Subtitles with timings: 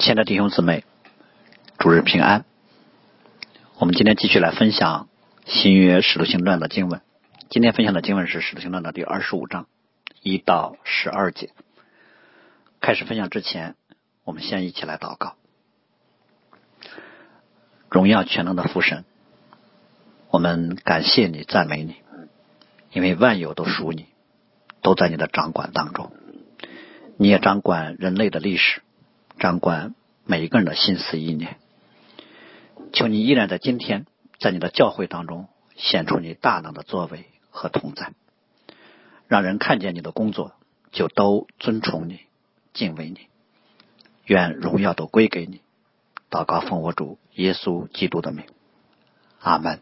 [0.00, 0.82] 亲爱的弟兄姊妹，
[1.78, 2.46] 主日平安。
[3.78, 5.10] 我们今天继续来分享
[5.44, 7.02] 新约使徒行传的经文。
[7.50, 9.66] 今天分享的经文是使徒行传的第二十五章
[10.22, 11.50] 一到十二节。
[12.80, 13.74] 开始分享之前，
[14.24, 15.34] 我们先一起来祷告。
[17.90, 19.04] 荣耀全能的父神，
[20.30, 21.96] 我们感谢你，赞美你，
[22.90, 24.06] 因为万有都属你，
[24.80, 26.10] 都在你的掌管当中。
[27.18, 28.80] 你也掌管人类的历史。
[29.38, 31.56] 掌管每一个人的心思意念，
[32.92, 34.06] 求你依然在今天，
[34.38, 38.12] 在你的教会当中显出你大能的作为和同在，
[39.28, 40.52] 让人看见你的工作
[40.92, 42.20] 就都尊崇你、
[42.72, 43.26] 敬畏你。
[44.24, 45.60] 愿荣耀都归给你。
[46.30, 48.44] 祷告奉我主耶稣基督的名，
[49.40, 49.80] 阿门。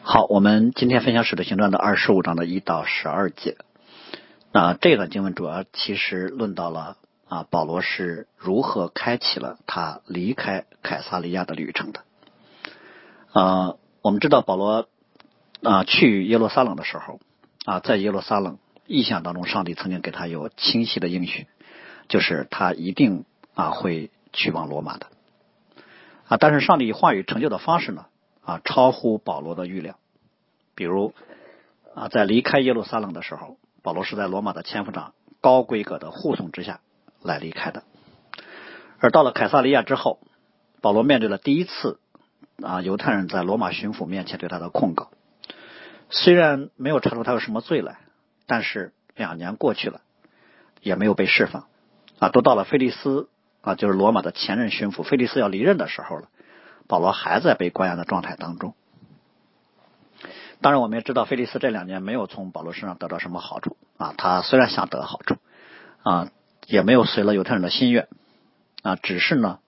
[0.00, 3.58] 好，我们今天分享《使徒行传》的二十五章的一到十二节。
[4.52, 6.96] 那这段经文主要其实论到了
[7.28, 12.00] 啊，保罗是如何开启了他离开凯撒利亚的旅程的。
[13.32, 14.88] 呃，我们知道保罗
[15.62, 17.20] 啊去耶路撒冷的时候
[17.64, 21.46] 啊，在耶路撒冷意象当中，上帝曾经给他有清晰的应许，
[22.08, 25.06] 就是他一定啊会去往罗马的
[26.26, 26.36] 啊。
[26.38, 28.06] 但是上帝话语成就的方式呢
[28.42, 29.98] 啊，超乎保罗的预料。
[30.74, 31.12] 比如
[31.94, 33.56] 啊，在离开耶路撒冷的时候。
[33.80, 36.80] 保罗是在罗马的千夫长高规格的护送之下
[37.22, 37.82] 来离开的，
[39.00, 40.20] 而到了凯撒利亚之后，
[40.80, 41.98] 保罗面对了第一次
[42.62, 45.10] 啊犹太人在罗马巡抚面前对他的控告。
[46.10, 47.98] 虽然没有查出他有什么罪来，
[48.46, 50.00] 但是两年过去了，
[50.80, 51.66] 也没有被释放
[52.18, 52.28] 啊。
[52.30, 53.28] 都到了菲利斯
[53.60, 56.28] 啊，就是罗马的前任巡抚菲利斯要离任的时候了，
[56.86, 58.74] 保罗还在被关押的状态当中。
[60.60, 64.14] 当然，我们也知道，菲利斯这两年没有从保罗身上得到什么好处啊。
[64.16, 65.36] 他虽然想得好处
[66.02, 66.30] 啊，
[66.68, 68.08] 也没有随了犹太人的心愿
[68.82, 68.96] 啊。
[68.96, 69.58] 只是呢，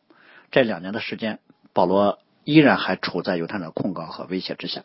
[0.51, 1.41] 这两年的时间，
[1.73, 4.85] 保罗依然还处在犹太人的控告和威胁之下。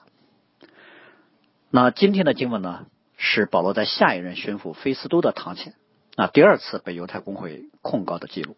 [1.70, 2.86] 那今天的经文呢，
[3.18, 5.74] 是保罗在下一任巡抚菲斯都的堂前
[6.16, 8.56] 啊，第二次被犹太公会控告的记录。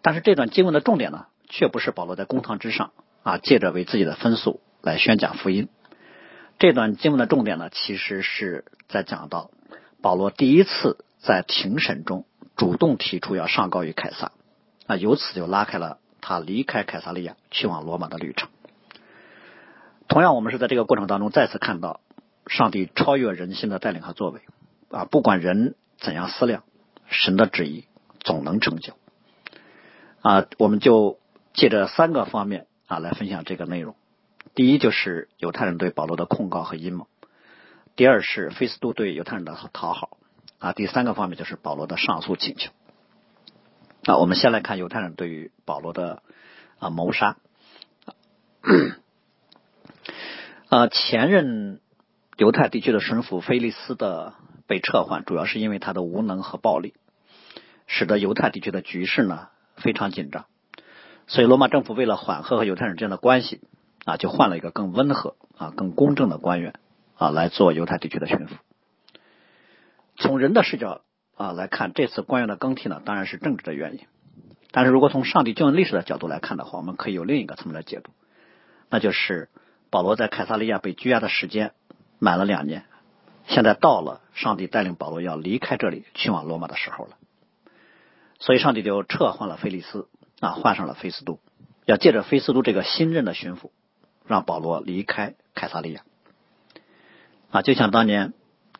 [0.00, 2.92] 但是这段经文的重点呢，却不是保罗在公堂之上
[3.22, 5.68] 啊，借着为自己的分数来宣讲福音。
[6.58, 9.50] 这段经文的重点呢，其实是在讲到
[10.00, 12.24] 保罗第一次在庭审中
[12.56, 14.32] 主动提出要上告于凯撒，
[14.86, 18.48] 啊，由此就拉开了他离开凯撒利亚去往罗马的旅程。
[20.08, 22.00] 同样，我们是在这个过程当中再次看到
[22.46, 24.40] 上帝超越人心的带领和作为，
[24.90, 26.62] 啊，不管人怎样思量，
[27.08, 27.84] 神的旨意
[28.20, 28.94] 总能成就。
[30.22, 31.18] 啊，我们就
[31.52, 33.94] 借着三个方面啊来分享这个内容。
[34.54, 37.06] 第一就是犹太人对保罗的控告和阴谋，
[37.96, 40.15] 第二是菲斯都对犹太人的讨好
[40.58, 42.70] 啊，第三个方面就是保罗的上诉请求。
[44.04, 46.22] 那我们先来看犹太人对于保罗的
[46.78, 47.36] 啊谋杀。
[50.68, 51.80] 啊，前任
[52.36, 54.34] 犹太地区的神父菲利斯的
[54.66, 56.94] 被撤换，主要是因为他的无能和暴力，
[57.86, 60.46] 使得犹太地区的局势呢非常紧张。
[61.26, 63.60] 所以罗马政府为了缓和和犹太人之间的关系。
[64.04, 66.78] 啊，就换了一个更温和、啊更公正的官员
[67.16, 68.50] 啊来做犹太地区的巡抚。
[70.16, 71.02] 从人的视角
[71.36, 74.00] 啊来看，这次官员的更替呢，当然是政治的原因。
[74.70, 78.10] 但是如果从上帝救恩历史的角度来看的话，我们可以有另一个层面的解读，
[78.90, 79.48] 那就是
[79.90, 81.72] 保罗在凯撒利亚被拘押的时间
[82.18, 82.84] 满了两年，
[83.46, 87.16] 现在到了上帝带领保罗要离开这里去往罗马的时候了。
[88.38, 90.08] 所以上帝就撤换了菲利斯
[90.40, 91.40] 啊，换上了菲斯都，
[91.84, 93.70] 要借着菲斯都这个新任的巡抚。
[94.28, 96.02] 让保罗离开凯撒利亚
[97.52, 98.32] 啊，就像当年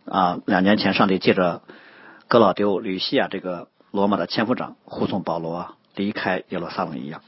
[0.07, 1.63] 啊两年前上帝借着
[2.29, 7.23] 格老丢吕西亚这个罗马的千夫长护送保罗离开耶路撒冷一样。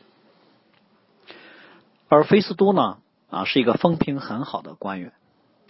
[2.08, 2.98] 而菲斯都呢
[3.30, 5.12] 啊是一个风评很好的官员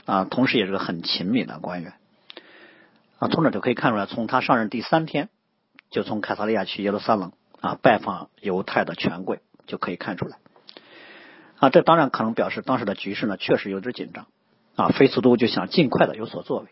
[0.05, 1.95] 啊，同时也是个很勤勉的官员
[3.19, 3.29] 啊。
[3.29, 5.29] 从这就可以看出来，从他上任第三天
[5.91, 10.39] 就从凯撒利亚去耶路撒冷啊拜访犹太的权贵，就可以看出来。
[11.59, 14.27] 啊，这当然可能表示当时的局势呢确实有点紧张
[14.77, 16.69] 啊，菲斯都就想尽快的有所作为，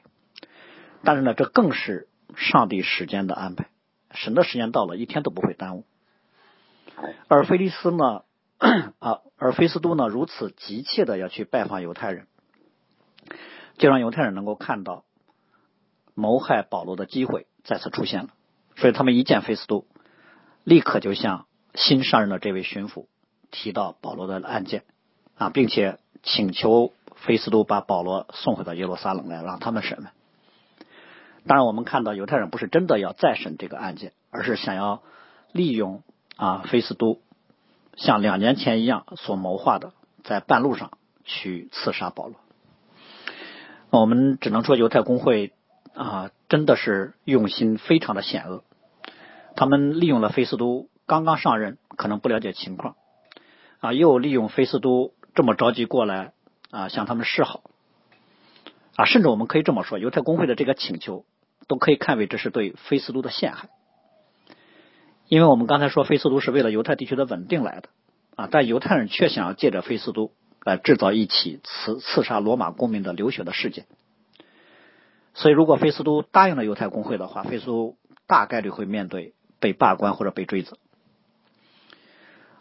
[1.06, 3.68] 但是呢，这更是上帝时间的安排，
[4.10, 5.84] 神的时间到了，一天都不会耽误。
[7.28, 8.24] 而菲利斯呢
[8.98, 12.26] 啊，而菲斯都呢如此急切的要去拜访犹太人，
[13.78, 15.04] 就让犹太人能够看到
[16.14, 18.30] 谋害保罗的机会再次出现了，
[18.74, 19.86] 所以他们一见菲斯都，
[20.64, 23.06] 立刻就向新上任的这位巡抚。
[23.52, 24.82] 提到保罗的案件
[25.36, 30.08] 啊，并且请求菲斯都把保罗送回到耶路撒冷来，让他们审问。
[31.46, 35.02] 当然，我们看到犹太人不是真的要再审这个案件，而是想要
[35.52, 36.02] 利用
[36.36, 37.20] 啊菲斯都
[37.94, 39.92] 像两年前一样所谋划的，
[40.24, 40.90] 在半路上
[41.24, 42.34] 去刺杀保罗。
[43.90, 45.52] 我们只能说，犹太公会
[45.94, 48.64] 啊真的是用心非常的险恶。
[49.54, 52.96] 他们利用了菲斯都刚刚上任，可能不了解情况
[53.78, 56.32] 啊，又利用菲斯都这么着急过来
[56.72, 57.62] 啊向他们示好
[58.96, 61.24] 啊，甚至我们可以这么说，犹太公会的这个请求。
[61.66, 63.68] 都可以看为这是对菲斯都的陷害，
[65.28, 67.88] 因为我们刚才说菲斯都是为了犹太地区的稳定来的
[68.36, 70.32] 啊，但犹太人却想要借着菲斯都
[70.62, 73.86] 来制造一起刺刺杀罗马公民的流血的事件。
[75.34, 77.96] 所以，如果菲斯都答应了犹太公会的话，菲斯都
[78.26, 80.78] 大概率会面对被罢官或者被追责。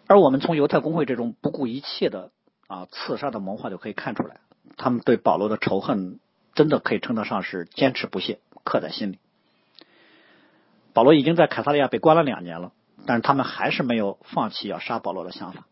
[0.08, 2.32] 而我们从犹太公会这种不顾一切的
[2.68, 4.42] 啊刺杀的谋划就可以看出来，
[4.78, 6.20] 他们对保罗的仇恨
[6.54, 8.40] 真的可以称得上是坚持不懈。
[8.66, 9.20] 刻在心里。
[10.92, 12.72] 保罗已经在凯撒利亚被关了两年了，
[13.06, 15.66] 但是他们还是没有放弃要杀保罗的想法。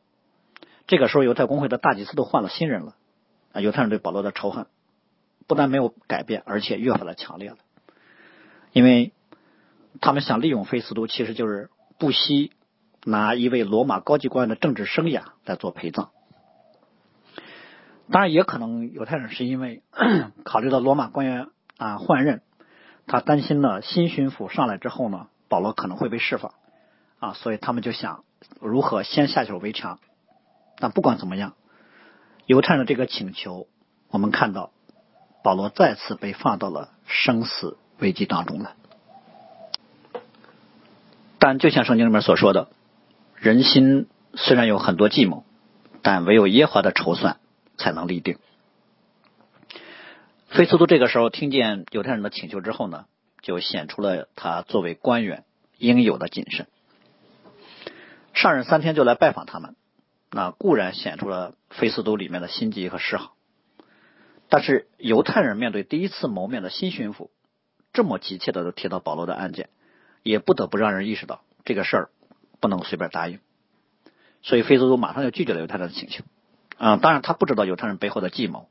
[0.85, 2.95] 这个时候，犹太公会的大祭司都换了新人了，
[3.53, 4.67] 啊，犹太人对保罗的仇恨
[5.47, 7.57] 不但没有改变，而且越发的强烈了。
[8.73, 9.13] 因为
[10.01, 12.51] 他们想利用菲斯都，其实就是不惜
[13.05, 16.11] 拿一位罗马高级官员的政治生涯来做陪葬。
[18.11, 19.83] 当然，也可能犹太人是因为
[20.43, 21.47] 考虑到罗马官员
[21.77, 22.41] 啊换任。
[23.05, 26.53] 他担心呢，新巡抚上来之后呢，保罗可能会被释放
[27.19, 28.23] 啊，所以他们就想
[28.59, 29.99] 如何先下手为强。
[30.77, 31.53] 但不管怎么样，
[32.45, 33.67] 犹太人的这个请求，
[34.09, 34.71] 我们看到
[35.43, 38.75] 保罗再次被放到了生死危机当中了。
[41.39, 42.69] 但就像圣经里面所说的，
[43.35, 45.43] 人心虽然有很多计谋，
[46.01, 47.37] 但唯有耶和华的筹算
[47.77, 48.37] 才能立定。
[50.53, 53.05] 菲斯都这个时候听见犹太人的请求之后呢，
[53.41, 55.45] 就显出了他作为官员
[55.79, 56.67] 应有的谨慎。
[58.35, 59.75] 上任三天就来拜访他们，
[60.29, 63.33] 那固然显出了菲斯都里面的心机和嗜好。
[64.47, 67.31] 但是犹太人面对第一次谋面的新巡抚，
[67.91, 69.69] 这么急切的提到保罗的案件，
[70.21, 72.09] 也不得不让人意识到这个事儿
[72.59, 73.39] 不能随便答应。
[74.43, 76.23] 所以菲斯都马上就拒绝了犹太人的请求。
[76.77, 78.69] 啊，当然他不知道犹太人背后的计谋。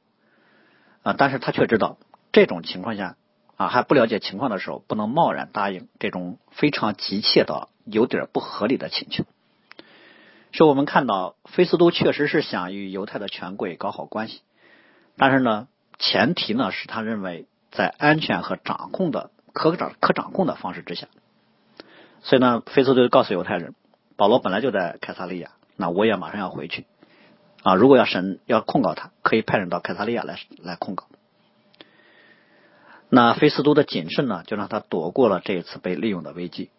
[1.02, 1.99] 啊，但是他却知道
[2.32, 3.16] 这种情况下
[3.56, 9.25] 啊还不了解情况的时候，不能贸然答应这种非常急切的、有点不合理的请求。
[10.52, 14.43] 所以我们看到，菲斯都确实是想与犹太的权贵搞好关系，
[15.16, 15.66] 但是呢，
[15.99, 21.08] 前提呢是他认为在安全和掌控的可掌可掌控的方式之下。
[22.20, 23.75] 所以呢，菲斯都告诉犹太人，
[24.16, 26.87] 保罗本来就在凯撒利亚，那我也马上要回去。
[27.62, 31.06] 啊，如果要审要控告他，可以派人到凯撒利亚来来控告。
[33.09, 36.70] 那菲斯都的谨慎呢，就让他躲过了这一次被利用的危机。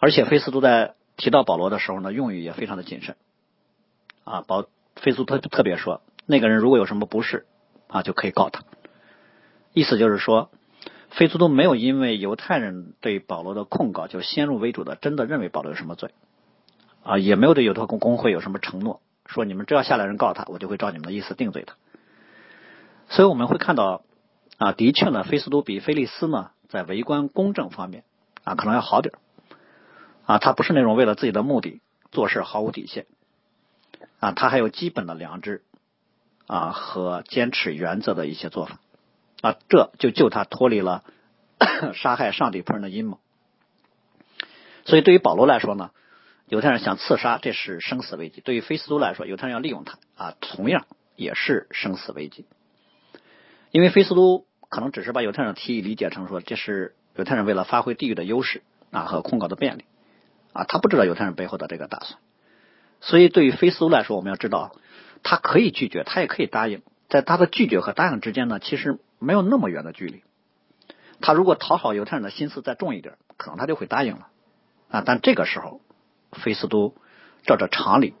[0.00, 3.16] 而且菲斯都在提到保罗的时候呢，用语也非常的谨慎。
[4.24, 4.66] 啊，保
[4.96, 7.46] 菲斯都特特别说，那个人如果有什么不是
[7.88, 8.62] 啊，就可以告他。
[9.72, 10.50] 意思就是说，
[11.10, 16.10] 菲斯都没有因为犹太人对保罗的控告就先入为主的真的认为保罗有什么罪
[17.02, 19.00] 啊，也没有对犹太公公会有什么承诺。
[19.26, 21.74] 说你们只要下来人告他，我就会照你们的意思定罪他。
[23.08, 24.02] 所以我们会看到
[24.58, 28.04] 啊，的确呢，菲斯都比菲利斯呢在围观公正方面
[28.44, 29.14] 啊可能要好点
[30.26, 31.80] 啊，他不是那种为了自己的目的
[32.12, 33.06] 做事毫无底线
[34.20, 35.62] 啊，他还有基本的良知
[36.46, 38.78] 啊和坚持原则的一些做法
[39.40, 41.02] 啊，这就救他脱离了
[41.94, 43.18] 杀害上帝仆人的阴谋。
[44.84, 45.90] 所以对于保罗来说呢。
[46.46, 48.42] 犹太人想刺杀，这是生死危机。
[48.42, 50.86] 对于菲斯都来说，犹太人要利用他啊，同样
[51.16, 52.44] 也是生死危机。
[53.70, 59.84] 因为菲斯都可能只是把犹太人提议理解成说，这是犹太人为了发挥地域的优势啊和控告的便利
[60.52, 62.20] 啊，他不知道犹太人背后的这个打算。
[63.00, 64.76] 所以，对于菲斯都来说，我们要知道，
[65.22, 66.82] 他可以拒绝，他也可以答应。
[67.08, 70.22] 在他的拒绝和答应之间呢，其实没有那么远的距离。
[71.20, 74.28] 他如果讨好犹太人的心思再重一点，可能他就会答应了
[74.90, 75.02] 啊。
[75.06, 75.80] 但这个时候。
[76.34, 76.94] 菲斯都
[77.44, 78.14] 照着常理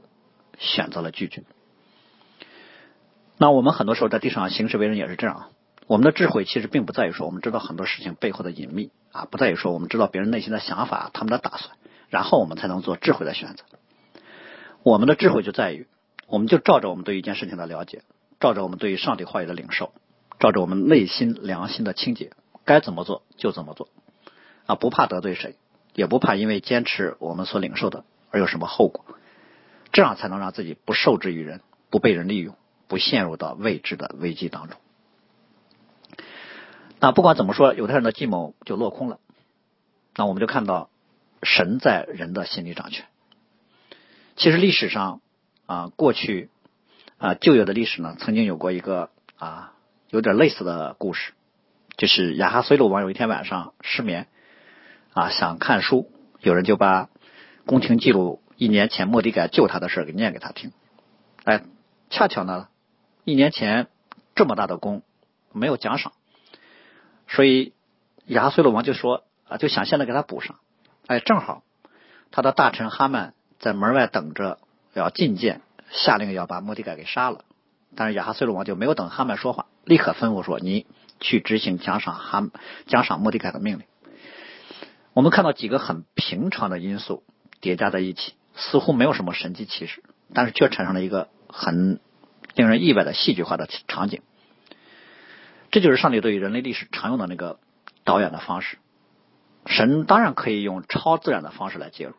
[0.58, 1.42] 选择了拒绝。
[3.36, 5.50] 那我们很多时候在地上行事为人也是这样。
[5.86, 11.76] 我们的智慧其实并不在于说我们知道很多事情背后的隐秘啊，不在于说我们知道别人内心的想法、他们的打算，
[12.08, 13.64] 然后我们才能做智慧的选择。
[14.82, 15.86] 我们的智慧就在于，
[16.26, 18.02] 我们就照着我们对一件事情的了解，
[18.40, 19.92] 照着我们对于上帝话语的领受，
[20.38, 22.30] 照着我们内心良心的清洁，
[22.64, 23.88] 该怎么做就怎么做
[24.66, 25.56] 啊，不怕得罪谁。
[25.94, 29.04] 也不怕因为坚持我们所领受的而有什么后果，
[29.92, 31.60] 这样才能让自己不受制于人，
[31.90, 32.56] 不被人利用，
[32.88, 34.78] 不陷入到未知的危机当中。
[37.00, 39.18] 那不管怎么说，犹太人的计谋就落空了。
[40.16, 40.90] 那我们就看到
[41.42, 43.04] 神在人的心里掌权。
[44.36, 45.20] 其实历史上
[45.66, 46.50] 啊，过去
[47.18, 49.74] 啊旧有的历史呢，曾经有过一个啊
[50.10, 51.32] 有点类似的故事，
[51.96, 54.28] 就是亚哈随鲁王有一天晚上失眠
[55.14, 57.08] 啊，想看书，有人就把
[57.66, 60.72] 宫廷记录一年前莫迪改救他的事给念给他听。
[61.44, 61.62] 哎，
[62.10, 62.68] 恰巧呢，
[63.24, 63.86] 一年前
[64.34, 65.02] 这么大的功
[65.52, 66.12] 没有奖赏。
[67.28, 67.72] 所以
[68.26, 70.56] 亚哈随鲁王就说啊，就想现在给他补上。
[71.06, 71.62] 哎，正好
[72.32, 74.58] 他的大臣哈曼在门外等着
[74.94, 77.44] 要觐见，下令要把莫迪改给杀了。
[77.94, 80.86] 但是亚哈随鲁王就没有等哈曼说话，立刻吩咐说：“你
[81.20, 82.48] 去执行奖赏哈
[82.86, 83.84] 奖赏莫迪改的命令。”
[85.14, 87.22] 我们看到几个很平常的因素
[87.60, 90.02] 叠加在一起，似乎没有什么神迹奇事，
[90.34, 92.00] 但是却产生了一个很
[92.54, 94.22] 令人意外的戏剧化的场景。
[95.70, 97.58] 这就是上帝对于人类历史常用的那个
[98.04, 98.78] 导演的方式。
[99.66, 102.14] 神当然可以用超自然的方式来介入，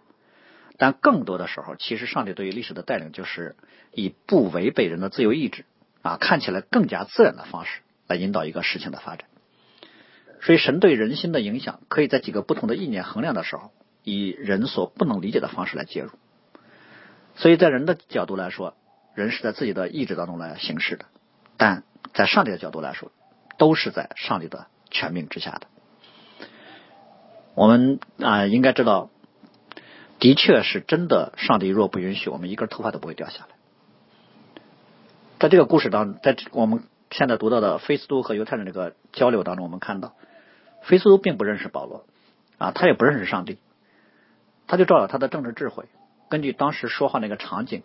[0.77, 3.55] 但更多的时候，其实上帝对于历史的带领就是
[3.91, 5.65] 以不违背人的自由意志
[6.01, 9.27] 啊，看起来更加自然的方式来引导一个事情的发展。
[10.45, 13.71] 所以，神对人心的影响可以在几个不同的意念衡量的时候，
[14.03, 16.11] 以人所不能理解的方式来介入。
[17.35, 18.75] 所以在人的角度来说，
[19.15, 21.05] 人是在自己的意志当中来行事的；
[21.57, 21.83] 但
[22.13, 23.11] 在上帝的角度来说，
[23.57, 25.65] 都是在上帝的权命之下的。
[27.55, 29.09] 我们啊，应该知道，
[30.19, 31.33] 的确是真的。
[31.37, 33.55] 上帝若不允许，我们一根头发都不会掉下来。
[35.39, 40.13] 在这个故事当中，在我们现在读到的菲斯都和犹太人这个交流当中，我们看到，
[40.85, 42.05] 菲斯都并不认识保罗
[42.57, 43.57] 啊，他也不认识上帝，
[44.67, 45.85] 他就照着他的政治智慧，
[46.29, 47.81] 根据当时说话那个场景，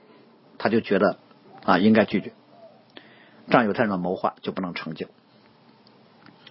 [0.59, 1.19] 他就觉得
[1.65, 2.33] 啊应该拒绝，
[3.49, 5.09] 这样犹太人的谋划就不能成就。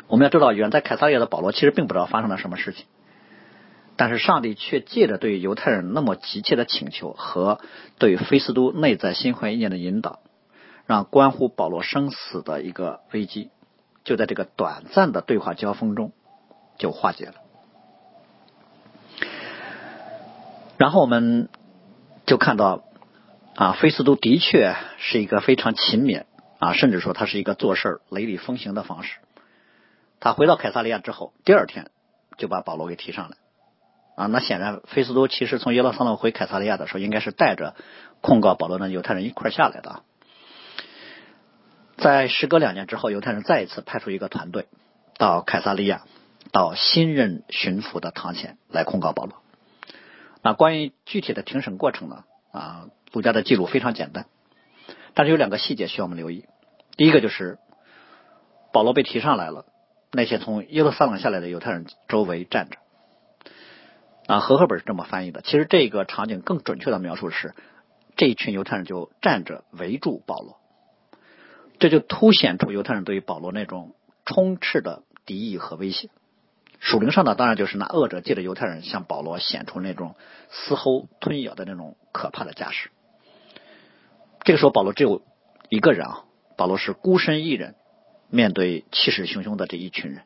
[0.07, 2.87] 我们要知道，远在凯撒利亚的保罗其实并不知道发生了什么事情，
[3.95, 7.59] 但是上帝却借着对犹太人那么急切的请求和
[7.99, 10.19] 对菲斯都内在心怀意念的引导，
[10.87, 13.51] 让关乎保罗生死的一个危机，
[14.03, 16.11] 就在这个短暂的对话交锋中
[16.79, 17.35] 就化解了。
[20.77, 21.49] 然后我们
[22.25, 22.83] 就看到，
[23.53, 26.23] 啊，菲斯都的确是一个非常勤勉
[26.57, 29.19] 啊，甚至说他是一个做事雷厉风行的方式。
[30.21, 31.91] 他回到凯撒利亚之后，第二天
[32.37, 33.37] 就把保罗给提上来
[34.15, 34.27] 啊。
[34.27, 37.75] 那显然，菲斯都其实从耶路撒冷回凯撒利亚的时候，应该是带着
[38.21, 40.03] 控告保罗的犹太人一块下来的。
[41.97, 44.67] 在时隔两年之后，犹太人再一次派出一个团队
[45.17, 46.03] 到凯撒利亚，
[46.51, 49.41] 到新任巡抚的堂前来控告保罗。
[50.41, 52.23] 那关于具体的庭审过程呢？
[52.51, 54.25] 啊，陆家的记录非常简单，
[55.13, 56.45] 但是有两个细节需要我们留意。
[56.97, 57.59] 第一个就是
[58.73, 59.65] 保罗被提上来了。
[60.11, 62.77] 那些从耶路撒冷下来的犹太人周围站着，
[64.25, 65.41] 啊，和合本是这么翻译的。
[65.41, 67.53] 其实这个场景更准确的描述是，
[68.15, 70.57] 这一群犹太人就站着围住保罗，
[71.77, 73.93] 这就凸显出犹太人对于保罗那种
[74.25, 76.09] 充斥的敌意和威胁。
[76.79, 80.15] 属灵上呢，当然就是那恶者借着犹太人向保罗显出那种
[80.49, 82.89] 嘶吼吞咬的那种可怕的架势。
[84.43, 85.21] 这个时候，保罗只有
[85.69, 86.23] 一个人啊，
[86.57, 87.75] 保罗是孤身一人。
[88.31, 90.21] 面对气势汹汹的这一群人，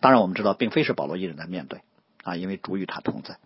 [0.00, 1.82] 当然我们知道，并非是保罗一人在面对
[2.22, 3.36] 啊，因为主与他同在。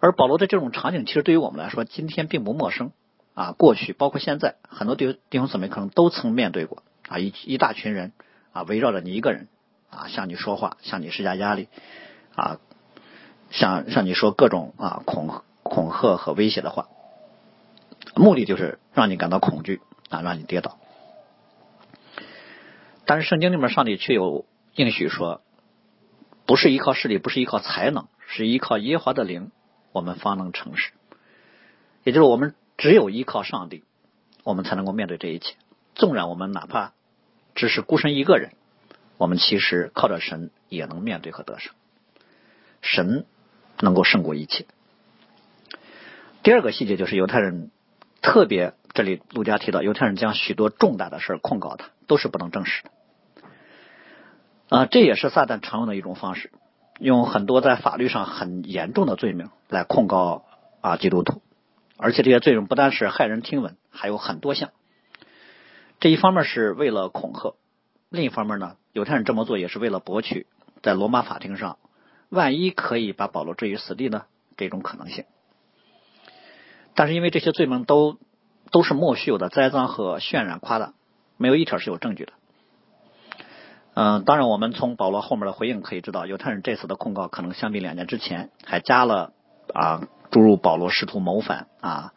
[0.00, 2.90] 而保罗的这种场景，其实对于我们来说，今天并不陌生
[3.34, 3.52] 啊。
[3.52, 8.10] 过去包括现在，很多弟弟兄姊妹可能都曾面对过啊，一一大群人
[8.52, 9.46] 啊，围绕着你一个人
[9.92, 11.68] 啊，向你说话，向你施加压力
[12.34, 12.58] 啊，
[13.50, 16.88] 向向你说各种啊恐恐吓和威胁的话，
[18.16, 20.78] 目的就是让你感到恐惧啊，让你跌倒。
[23.04, 25.42] 但是圣经里面，上帝却有应许说，
[26.46, 29.50] 不是依靠势力，不是依靠才能，是依靠耶和华的灵，
[29.92, 30.92] 我们方能成事。
[32.04, 33.84] 也就是我们只有依靠上帝，
[34.42, 35.56] 我们才能够面对这一切。
[35.94, 36.94] 纵然我们哪怕
[37.54, 38.54] 只是孤身一个人，
[39.22, 41.72] 我们其实靠着神也能面对和得胜。
[42.80, 43.24] 神
[43.78, 44.66] 能够胜过一切。
[46.42, 47.70] 第二个细节就是犹太人
[48.20, 48.74] 特别。
[48.94, 52.90] 这里陆家提到，犹太人将许多重大的事控告他，都是不能证实的。
[54.76, 56.50] 啊，这也是撒旦常用的一种方式，
[56.98, 60.44] 用很多在法律上很严重的罪名来控告
[60.80, 61.42] 啊基督徒，
[61.96, 64.70] 而且这些罪名不单是骇人听闻，还有很多项。
[66.00, 67.54] 这一方面是为了恐吓，
[68.08, 70.46] 另一方面呢，犹太人这么做也是为了博取
[70.82, 71.78] 在罗马法庭上，
[72.28, 74.24] 万一可以把保罗置于死地呢
[74.56, 75.24] 这种可能性。
[76.94, 78.18] 但是因为这些罪名都。
[78.70, 80.94] 都是莫须有的栽赃和渲染夸大，
[81.36, 82.32] 没有一条是有证据的。
[83.92, 89.34] 嗯，当然，我们从保罗后面的回应可以知道，犹太人这次的控告可能相比两年之前还加了
[89.74, 92.14] 啊，诸如保罗试图谋反啊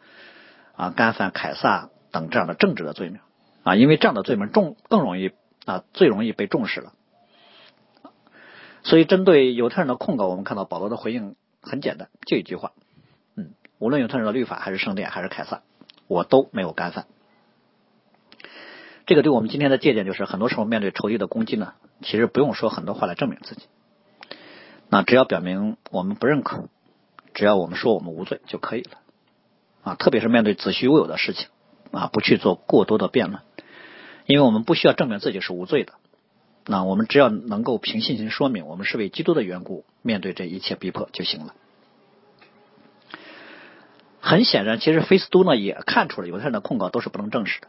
[0.74, 3.20] 啊干犯凯撒等这样的政治的罪名
[3.62, 5.32] 啊，因为这样的罪名重更容易
[5.66, 6.94] 啊最容易被重视了。
[8.82, 12.72] 所以，针对犹太人的控告，我们看到保罗的回应很简单，就一句话：
[13.34, 15.62] 嗯，无论犹太人的律法还是圣殿还是凯撒，
[16.06, 17.06] 我都没有干犯。
[19.04, 23.62] 这个对我们今天的借鉴就是，很多时候面对仇敌的攻击呢，其实不用说很多话来证明自己，
[24.88, 26.68] 那只要表明我们不认可，
[27.34, 28.98] 只要我们说我们无罪就可以了
[29.82, 29.94] 啊。
[29.96, 31.48] 特别是面对子虚乌有的事情
[31.90, 33.42] 啊，不去做过多的辩论，
[34.26, 35.94] 因为我们不需要证明自己是无罪的。
[36.66, 41.54] 那我们只要能够凭信心说明我们是为基督的缘故面对这一切逼迫就行了。
[44.20, 47.68] 很显然，其实菲斯都呢也看出了犹太人的控告都是不能证实的。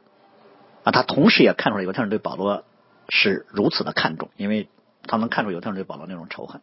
[0.84, 2.64] 啊，他同时也看出来犹太人对保罗
[3.10, 4.68] 是如此的看重，因为
[5.04, 6.62] 他能看出犹太人对保罗那种仇恨。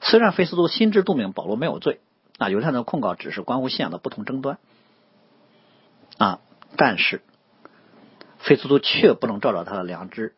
[0.00, 1.98] 虽然菲斯都心知肚明保罗没有罪，
[2.38, 4.58] 啊，犹太人的控告只是关乎信仰的不同争端，
[6.18, 6.38] 啊，
[6.76, 7.22] 但是
[8.48, 10.34] 菲斯都却不能照着他的良知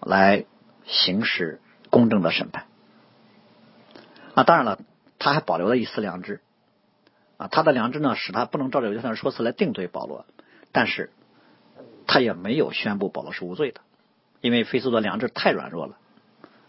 [0.00, 0.46] 来
[0.86, 2.64] 行使公正的审判。
[4.34, 4.78] 啊，当然了，
[5.18, 6.40] 他还保留了一丝良知，
[7.36, 10.24] 啊，他的良知呢，使他不能照着犹太人说辞来定罪保罗。
[10.72, 11.10] 但是，
[12.06, 13.82] 他也没有宣布保罗是无罪的，
[14.40, 15.98] 因为菲斯的良知太软弱了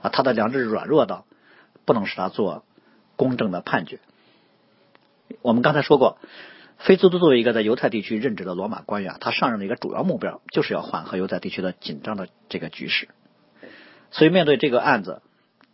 [0.01, 1.25] 啊，他的良知软弱到
[1.85, 2.65] 不能使他做
[3.15, 4.01] 公正的判决。
[5.41, 6.17] 我们刚才说过，
[6.77, 13.09] 菲斯都作为一个在犹太地区任职的罗马官员，他上任的一个主要目标就是要缓和犹太地区的紧张的这个局势。
[14.11, 15.21] 所以，面对这个案子，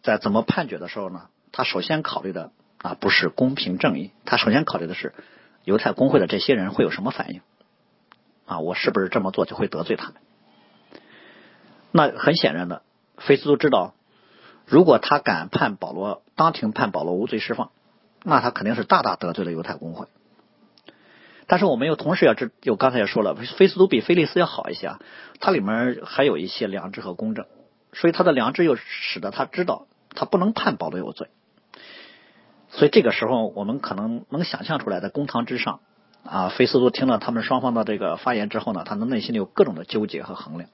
[0.03, 1.27] 在怎么判决的时候呢？
[1.51, 5.13] 他首先考虑的啊不是公平正义，他首先考虑的是
[5.65, 7.41] 犹太工会的这些人会有什么反应。
[8.45, 10.15] 啊，我是不是这么做就会得罪他们？
[11.91, 12.83] 那很显然的，
[13.17, 13.93] 菲斯都知道，
[14.65, 17.71] 如果他敢判保罗当庭判保罗无罪释放，
[18.23, 20.07] 那他肯定是大大得罪了犹太公会。
[21.51, 24.99] 但是我们又同时要知，有刚才也说了，菲斯都比菲利斯要好一些啊，
[25.41, 27.45] 他里面还有一些良知和公正，
[27.91, 29.85] 所以他的良知又使得他知道
[30.15, 31.27] 他不能判保罗有罪。
[32.69, 35.81] 所以这个时候，我们可能能想象出来，在公堂之上。
[36.23, 40.69] 啊，菲斯都听了他们双方的这个发言之后呢，他的内心里有各种的纠结和衡量。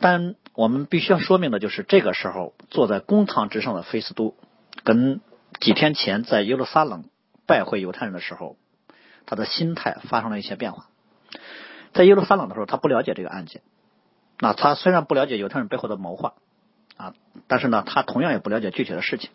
[0.00, 4.34] 但我们必须要说明的就是，这个时候坐在公堂之上的菲斯都，
[4.82, 5.20] 跟
[5.60, 7.04] 几天前在耶路撒冷
[7.44, 8.56] 拜会犹太人的时候，
[9.26, 10.86] 他的心态发生了一些变化。
[11.92, 13.62] 在耶路撒冷的时候，他不了解这个案件。
[14.38, 16.34] 那他虽然不了解犹太人背后的谋划
[16.96, 17.14] 啊，
[17.46, 19.30] 但是呢，他同样也不了解具体的事情。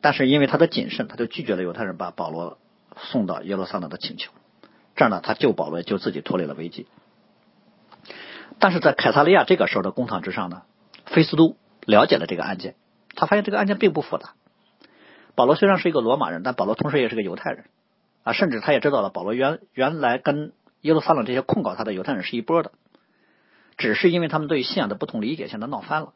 [0.00, 2.58] 但是因为他的谨慎，他就拒绝了犹太人把保罗。
[2.96, 4.32] 送到耶路撒冷的请求，
[4.96, 6.88] 这样呢，他救保罗，救自己脱离了危机。
[8.58, 10.62] 但是在凯撒利亚这个时候的公堂之上呢，
[11.06, 11.56] 菲斯都
[11.86, 12.74] 了解了这个案件，
[13.14, 14.34] 他发现这个案件并不复杂。
[15.36, 17.66] 保罗虽然是一个罗马人，但保罗同时也是个犹太人
[18.22, 20.52] 啊，甚至他也知道了保罗原原来跟
[20.82, 22.72] 耶路撒冷这些控告他的犹太人是一波的，
[23.76, 26.12] 只是因为他们对于信仰的不同理解，现在闹翻了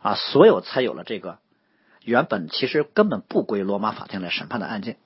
[0.00, 1.38] 啊，所有才有了这个
[2.04, 4.96] 原本其实根本不归罗马法庭来审判的案件。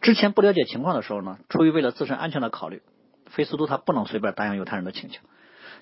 [0.00, 2.82] 之前不了解情况的时候呢，出于为了自身安全的考虑，
[3.26, 5.20] 菲斯都他不能随便答应犹太人的请求。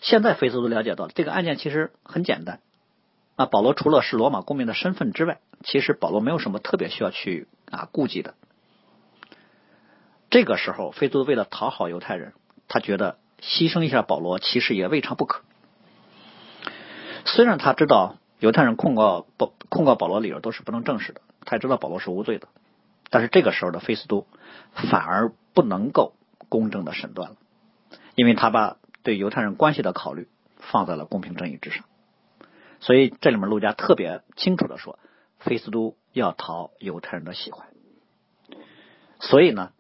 [0.00, 2.61] 现在菲斯都了解到这个案件其实很简单，
[3.37, 8.35] 啊，保罗除了是罗马公民的身份之外，其实保罗没有什么特别需要去啊顾忌的。
[10.30, 12.32] 这个时候，菲斯都为了讨好犹太人，
[12.68, 15.42] 他觉得牺牲一下保罗其实也未尝不可。
[17.24, 22.48] 虽然他知道犹太人控告保控告保罗理由都是不能证实的，他也知道保罗是无罪的。
[23.08, 24.26] 但是这个时候的菲斯都
[24.72, 26.14] 反而不能够
[26.48, 27.36] 公正的审断了，
[28.14, 31.84] 因为他把对犹太人关系的考虑放在了公平正义之上。
[32.80, 34.98] 所以这里面陆家特别清楚的说，
[35.38, 37.68] 菲斯都要讨犹太人的喜欢。
[39.20, 39.72] 所以呢，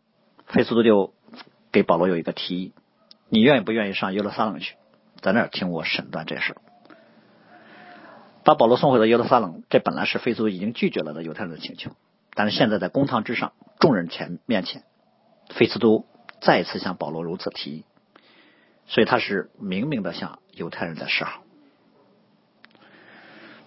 [0.46, 1.12] 费斯都就
[1.72, 2.72] 给保罗有一个提议：
[3.28, 4.76] 你愿意不愿意上耶路撒冷去，
[5.20, 6.56] 在那儿听我审断这事？
[8.44, 11.90] 把保罗送回到耶路撒冷，这本来是费斯都已经拒绝了的犹太人的请求。
[12.32, 14.84] 但是现在在公堂之上，众人前面前，
[15.50, 16.06] 费斯都
[16.40, 17.84] 再次向保罗如此提议，
[18.86, 21.42] 所以他是明明的向犹太人在示好。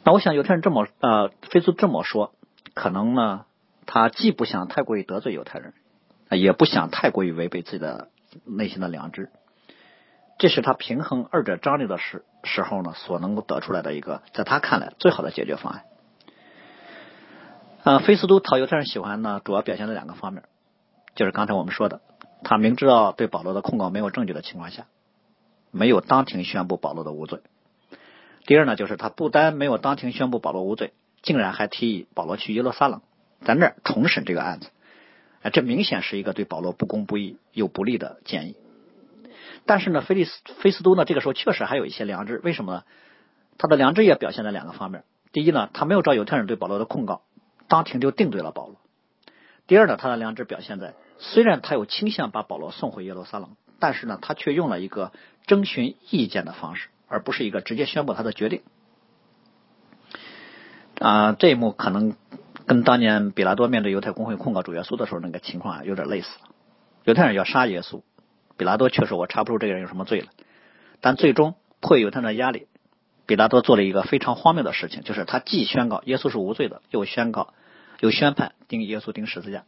[0.05, 2.33] 那我想犹太人这么呃，菲斯这么说，
[2.73, 3.45] 可能呢，
[3.85, 5.73] 他既不想太过于得罪犹太人，
[6.29, 8.09] 也不想太过于违背自己的
[8.45, 9.31] 内心的良知，
[10.37, 15.83] 这是他平衡二者张力的时时候呢，所能够得出来的一个在他看来最好的解决方案。
[17.83, 20.43] 呃，菲斯都讨犹太人喜欢呢，主要表现在两个方面，
[21.15, 22.01] 就是刚才我们说的，
[22.43, 24.85] 他明知道对保罗的控告没有证据的情况下，
[25.71, 27.39] 没有当庭宣布保罗的无罪。
[28.45, 33.01] 第二呢，就是他不单没有当庭宣布保罗无罪，竟然还提议保罗去耶路撒冷，
[33.43, 34.69] 在那儿重审这个案子。
[35.41, 38.55] 哎，这明显是一个对保罗不公不义又不利的建议。
[39.65, 42.39] 但是呢，菲利斯菲斯都呢，这个时候确实还有一些良知。
[42.43, 42.83] 为什么呢？
[43.57, 45.03] 他的良知也表现在两个方面。
[45.31, 47.21] 第一呢，他没有照犹太人对保罗的控告，
[47.67, 48.77] 当庭就定罪了保罗。
[49.67, 55.11] 第二呢，他的良知表现在，虽然他有倾向把保罗送回耶路撒冷，但是呢，他却用了一个
[55.45, 58.61] 征询意见的方式，而不是一个直接宣布他的决定。
[60.99, 62.15] 啊，这一幕可能
[62.69, 66.29] 跟当年比拉多面对犹太公会控告主耶稣的时候那个情况啊有点类似。
[67.03, 68.03] 犹太人要杀耶稣，
[68.57, 70.27] 比拉多却说我查不出这个人有什么罪了。
[71.01, 72.67] 但最终迫于犹太人的压力，
[73.25, 75.25] 比拉多做了一个非常荒谬的事情，就是。
[75.25, 76.37] 他既宣告耶稣是。
[76.37, 77.55] 无罪的，又宣告。
[78.01, 79.63] 又宣判钉耶稣钉十字架。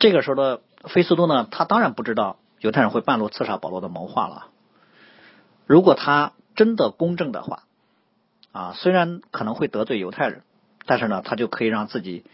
[0.00, 4.48] 这个时候的菲斯都呢，他当然不知道犹太人会半路刺杀保罗的谋划了。
[5.66, 7.62] 如果他真的公正的话，
[8.50, 10.42] 啊，虽然可能会得罪犹太人，
[10.86, 12.24] 但是呢，他就可以让自己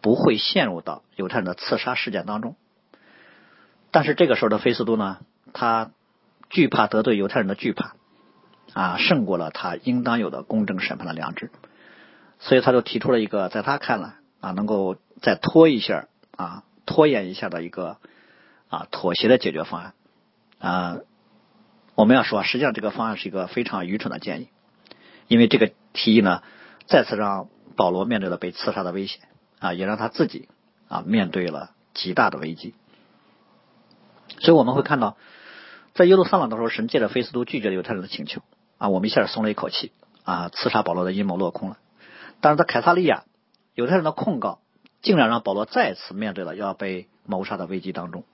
[0.00, 2.56] 不会陷入到犹太人的刺杀事件当中。
[3.90, 5.18] 但是这个时候的菲斯都呢，
[5.52, 5.90] 他
[6.48, 7.94] 惧怕得罪犹太人的惧怕
[8.72, 11.50] 啊，胜过了他应当有的公正审判的良知。
[12.38, 17.96] 所以他就提出了一个在他看来啊，能够再拖一下啊，拖延一下的一个
[18.68, 19.94] 啊妥协的解决方案
[20.58, 20.98] 啊。
[21.94, 24.48] 我们要说，实际上这个方案是一个非常愚蠢的建议，
[25.28, 26.42] 因为这个提议呢，
[26.86, 29.20] 再次让保罗面对了被刺杀的危险
[29.58, 30.48] 啊，也让他自己
[30.88, 32.74] 啊面对了极大的危机。
[34.40, 35.16] 所以我们会看到，
[35.94, 38.42] 在耶路撒冷的时候，神借着菲斯都拒绝了犹太人的请求
[38.78, 39.92] 啊，我们一下松了一口气
[40.24, 41.78] 啊，刺杀保罗的阴谋落空了。
[42.40, 43.24] 但是在凯撒利亚，
[43.74, 44.60] 犹太人的控告
[45.00, 48.24] 竟然让保罗再次面对了要被谋杀的危机当中。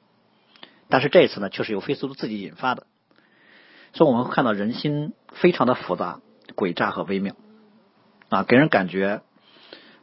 [0.89, 2.87] 但是这一次呢，却是由菲斯都自己引发的。
[3.93, 6.21] 所以我们会看到人心非常的复杂、
[6.57, 7.35] 诡诈和微妙
[8.29, 9.23] 啊，给人感觉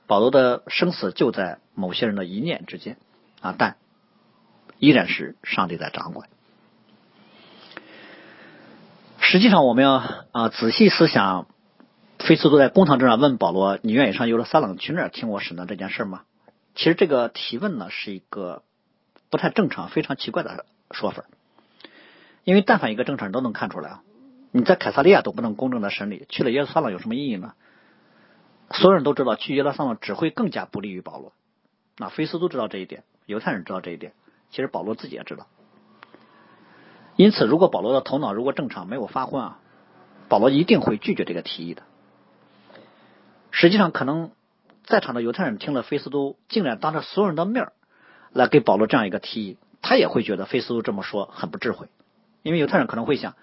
[0.10, 2.98] 保罗的生死就在某些人的一念之间
[3.41, 3.78] 啊，但
[4.80, 6.28] 依然是上帝在掌管。
[9.19, 11.45] 实际上，我们要啊仔细思想。
[12.17, 16.24] 菲斯都在公堂之上问保罗：“你愿意上耶路撒冷去那儿听我审的这件事吗？”
[16.76, 18.62] 其实这个提问呢是一个
[19.30, 21.24] 不太正常、非常奇怪的说法，
[22.43, 24.04] 因为但凡一个正常人都能看出来啊，
[24.52, 27.54] 你在凯撒利亚都不能公正的审理，去了耶路撒冷有什么意义呢？
[28.71, 31.34] 所有人都知道去耶路撒冷只会更加不利于保罗。
[31.97, 34.13] 那菲斯都知道这一点，犹太人知道这一点，
[34.51, 35.47] 其实保罗自己也知道。
[37.15, 39.60] 因此，如果保罗的头脑如果正常，没有发昏啊，
[40.29, 41.84] 保罗一定会拒绝这个提议的。
[43.51, 44.32] 实际上，可能
[44.86, 47.71] 在场的犹太人听了菲斯都竟然当着所有人的面
[48.32, 51.88] 来给保罗这样一个提议，他也会觉得菲斯都这么说很不智慧。
[52.43, 53.36] 因为犹太人可能会想，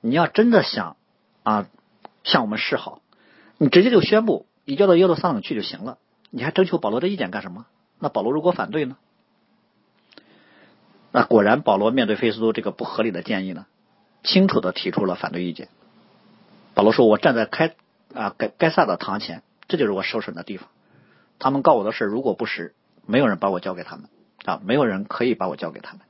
[0.00, 0.96] 你要真的想
[1.42, 1.66] 啊
[2.24, 3.02] 向我们示好，
[3.58, 5.98] 你直接就宣布你交到耶路撒冷去就行了，
[6.30, 7.66] 你还征求保罗的意见干什么？
[7.98, 8.96] 那保罗如果反对呢？
[11.10, 13.66] 那果然，保罗面对菲斯都这个不合理的建议呢，
[14.22, 15.66] 清楚的提出了反对意见。
[16.74, 17.74] 保罗说：“我站在开。”
[18.14, 20.68] 啊，该该撒的堂前，这就是我受审的地方。
[21.40, 24.08] 他们告我的事，如果不实，没有人把我交给他们
[24.44, 26.02] 啊，没有人可以把我交给他们。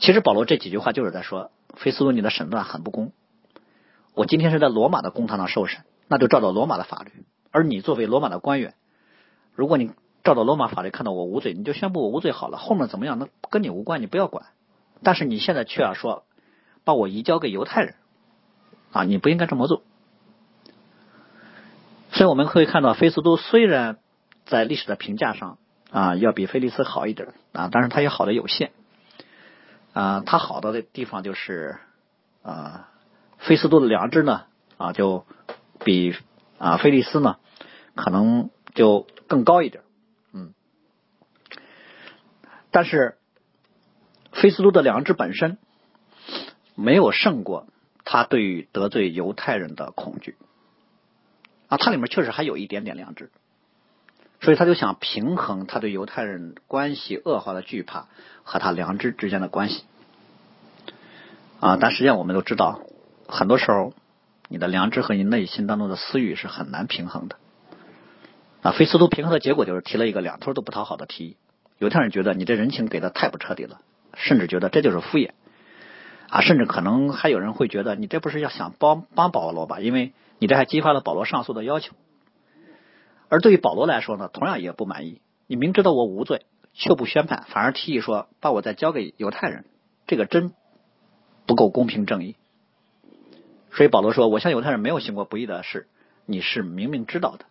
[0.00, 3.10] 其实保罗这几句话就是在说，菲斯都你的审判很不公。
[4.12, 5.80] 我今天是在罗马的公堂上受审，
[6.12, 7.10] 那就照着罗马的法律。
[7.50, 8.74] 而你作为罗马的官员，
[9.54, 14.44] 如果你照着罗马法律看到我无罪，你就宣布我无罪好了，后面怎么样那跟你无关，你不要管。
[15.02, 16.24] 但是你现在却要说
[16.84, 17.94] 把我移交给犹太人
[18.92, 19.84] 啊，你不应该这么做。
[22.10, 23.96] 所以我们可以看到，菲斯都虽然
[24.44, 25.56] 在历史的评价上
[25.90, 28.72] 啊要比菲利斯好一点啊，但是他也好的有限
[29.94, 30.20] 啊。
[30.26, 31.78] 他好的地方就是
[32.42, 32.90] 啊，
[33.38, 34.42] 菲斯都的良知呢
[34.76, 35.24] 啊就
[35.84, 36.16] 比
[36.58, 37.36] 啊菲利斯呢
[37.94, 39.82] 可能就更高一点，
[40.32, 40.54] 嗯。
[42.70, 43.18] 但是
[44.32, 45.58] 菲斯都的良知本身
[46.74, 47.66] 没有胜过
[48.04, 50.36] 他对于得罪犹太人的恐惧。
[51.68, 53.30] 啊，他里面确实还有一点点良知，
[54.40, 58.08] 所以他就想平衡他对犹太人关系恶化的惧怕
[58.42, 59.84] 和他良知之间的关系。
[61.60, 62.80] 啊，但实际上我们都知道，
[63.26, 63.94] 很多时候
[64.52, 67.36] 你的良知和你内心当中的私欲是很难平衡的。
[68.60, 71.36] 啊，菲斯都平衡的结果就是提了一个两头都不讨好的提议。
[71.78, 73.80] 犹太人觉得你这人情给的太不彻底了，
[74.14, 75.30] 甚至觉得这就是敷衍。
[76.28, 79.80] 啊，甚至可能还有人会觉得你这不是要想帮帮保罗吧？
[79.80, 81.94] 因为你这还激发了保罗上诉的要求，
[83.30, 85.22] 而对于保罗来说呢，同样也不满意。
[85.46, 89.64] 你明知道我无罪，却不宣判，反而提议说把我再交给犹太人，
[90.06, 90.52] 这个真
[91.46, 92.36] 不够公平正义。
[93.72, 95.88] 所以保罗说：“我向犹太人没有行过不义的事，
[96.26, 97.46] 你是明明知道的。”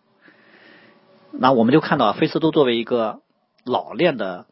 [1.32, 3.20] 那我们就看到菲斯都作为一个
[3.64, 4.46] 老练的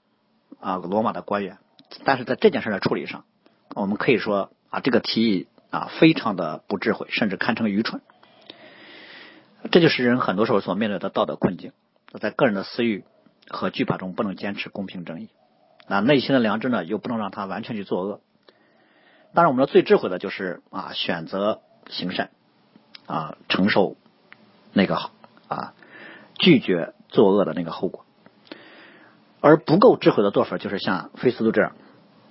[0.60, 1.58] 啊罗马的官员，
[2.04, 3.24] 但是在这件事的处理上，
[3.74, 8.00] 我们可以说啊这个提议啊非常的不智慧，甚至堪称愚蠢。
[9.70, 11.72] 这就是人很多时候所面对的道德困境，
[12.18, 13.04] 在个人的私欲
[13.48, 15.28] 和惧怕中不能坚持公平正义，
[15.86, 18.20] 那内心的良知呢又不能让他完全去作恶。
[19.34, 22.30] 当然，我们说最智慧的就是啊选择行善
[23.06, 23.96] 啊承受
[24.72, 25.10] 那个好
[25.48, 25.74] 啊。
[26.42, 28.06] 拒绝作恶的那个后果，
[29.42, 31.72] 而不够智慧的做法就是像菲斯都这样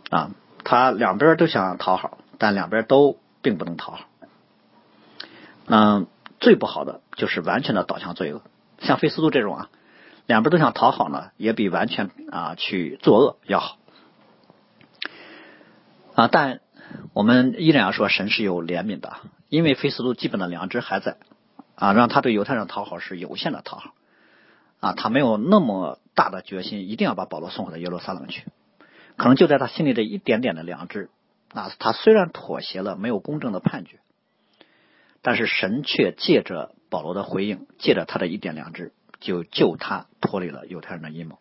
[0.10, 0.32] 啊，
[0.64, 4.06] 他两边都想讨好，但两边都并不能讨好。
[5.68, 6.08] 嗯，
[6.40, 8.42] 最不好的就是完全的导向罪恶，
[8.80, 9.70] 像菲斯都这种啊，
[10.26, 13.78] 两边都想讨好呢，也比完全啊去作恶要好
[16.16, 16.28] 啊。
[16.32, 16.62] 但
[17.14, 19.18] 我们依然要说，神是有怜悯的，
[19.50, 21.18] 因为菲斯都基本的良知还在
[21.76, 23.94] 啊，让他对犹太人讨好是有限的讨好。
[24.80, 28.46] 啊，他没有那么大的决心，一定要把保罗送回到耶路撒冷去。
[29.18, 31.10] 可能就在他心里这一点点的良知，
[31.54, 34.00] 啊，他虽然妥协了，没有公正的判决，
[35.22, 41.40] 但是神却借着保罗的回应，借着他的一点良知，就救他脱离了犹太人的阴谋。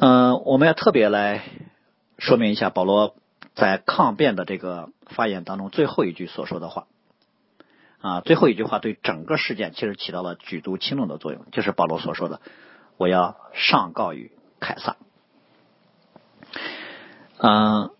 [0.00, 1.44] 嗯，我们要特别来
[2.20, 3.16] 说明一下保罗
[3.54, 6.86] 在抗辩的这个发言当中最后一句所说的话。
[8.02, 12.40] 啊，最后一句话对整个事件其实起到了举足轻重的作用，就是保罗所说的
[12.96, 14.96] ：“我要上告于凯撒。”
[17.36, 17.90] 嗯，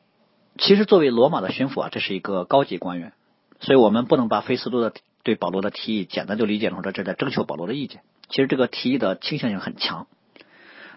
[0.56, 3.12] 其实作为罗马的巡抚啊，这是一个高级官员，
[3.60, 8.00] 所以我们不能把菲斯都的对保罗的提议简单就理解成说这在征求保罗的意见。
[8.30, 10.06] 其实这个提议的倾向性很强。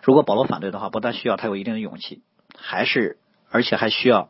[0.02, 2.22] 如果保罗反对的话，不但需要他有一定的勇气，
[2.58, 3.18] 还是
[3.50, 4.30] 而且还需要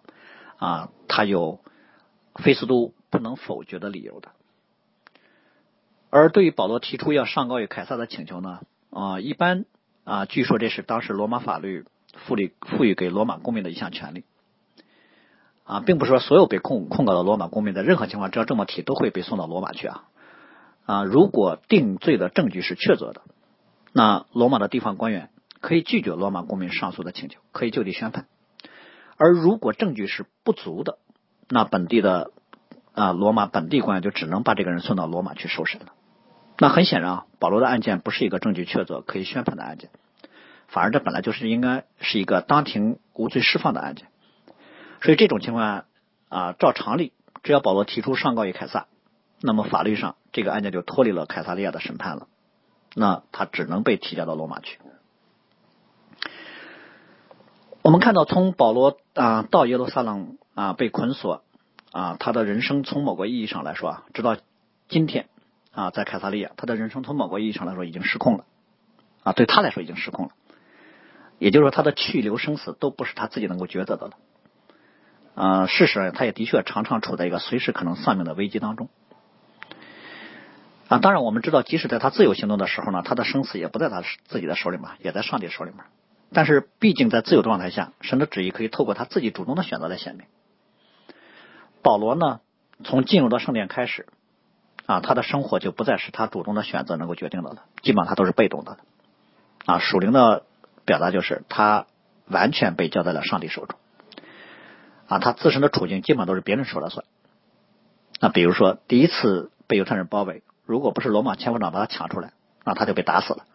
[0.57, 1.59] 啊，他有
[2.35, 4.29] 菲斯都不能否决的理由的。
[6.09, 8.59] 而对于保罗提出要上告于凯撒的请求呢，
[8.91, 9.65] 啊，一般
[10.03, 14.23] 啊，据说这是当时罗马法律赋予赋予给罗马公民的一项权利，
[15.63, 20.03] 啊，并不是说所有被控控告的罗马公民在任何情况只要这么提都会被送到罗马去啊，
[20.85, 23.21] 啊，如果定罪的证据是确凿的，
[23.91, 25.31] 那罗马的地方官员
[25.63, 28.27] 可以拒绝罗马公民上诉的请求，可以就地宣判，
[29.15, 30.97] 而如果证据是不足的，
[31.47, 32.31] 那本地的
[32.93, 35.93] 啊罗马本地官员就只能把这个人送到罗马去受审了。
[36.57, 39.89] 那很显然啊，保罗的案件不是一个证据确凿可以宣判的案件，
[40.67, 44.07] 反而这本来就是应该是一个当庭无罪释放的案件。
[45.01, 45.85] 所以这种情况
[46.27, 48.87] 啊，照常理，只要保罗提出上告于凯撒，
[49.39, 52.27] 那么法律上这个案件就脱离了凯撒利亚的审判了，
[52.95, 54.77] 那他只能被提交到罗马去。
[57.83, 61.43] 我们看到，从保罗啊到耶路撒冷啊被捆锁
[61.91, 64.37] 啊，他的人生从某个意义上来说啊，直到
[64.87, 65.27] 今天。
[65.73, 68.45] 啊，在凯撒利亚，他的人生从某个意义上来说已经失控了，
[69.23, 70.31] 啊，对他来说已经失控了。
[71.39, 74.13] 也就是说，他的去留生死都不是他自己能够抉择的了。
[75.33, 78.87] 啊，事实上，他也的确常常处在一个随时可能丧命的危机当中。
[80.89, 85.83] 啊，当然我们知道，即使在他自由行动的时候呢，他的生死也不在他自己的手里面，也在上帝手里面。
[86.33, 90.25] 但是，毕竟在自由状态下，神的旨意可以透过他自己主动的选择来显明。
[91.81, 92.41] 保罗呢，
[92.83, 94.07] 从进入到圣殿开始。
[94.85, 98.79] 啊，他的生活就不再是他主动的选择能够决定的了，基本上他都是被动的。
[99.65, 100.43] 啊，属灵的
[100.83, 101.87] 表达就是他
[102.27, 103.79] 完全被交在了上帝手中。
[105.07, 107.05] 啊，他自身的处境基本上都是别人说了算。
[108.19, 112.33] 那比如说，第一次被犹太人包围，如果不是罗马千夫长把他抢出来，
[112.65, 113.45] 那他就被打死了。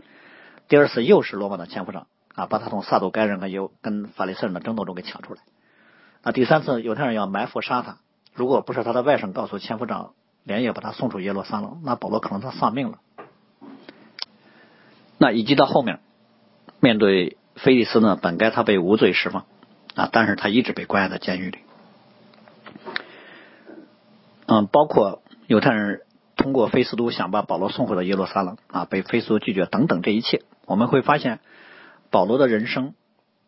[0.68, 2.06] 第二次又是罗马的千夫长
[2.38, 5.40] 啊，把他从撒都该人和犹跟法利赛人的争斗中给抢出来。
[6.22, 7.98] 那第三次犹太人要埋伏杀他，
[8.34, 10.12] 如果不是他的外甥告诉千夫长。
[10.44, 12.98] 连夜把他送出耶路撒冷，那保罗可能他丧命了。
[15.18, 16.00] 那以及到后面，
[16.80, 19.44] 面对菲利斯呢，本该他被无罪释放
[19.94, 21.58] 啊，但是他一直被关押在监狱里。
[24.46, 26.00] 嗯，包括犹太人
[26.34, 31.40] 通过菲斯都想把保罗送回到耶路撒冷啊，被菲斯都拒绝等等，这一切我们会发现，
[32.10, 32.94] 保罗的人生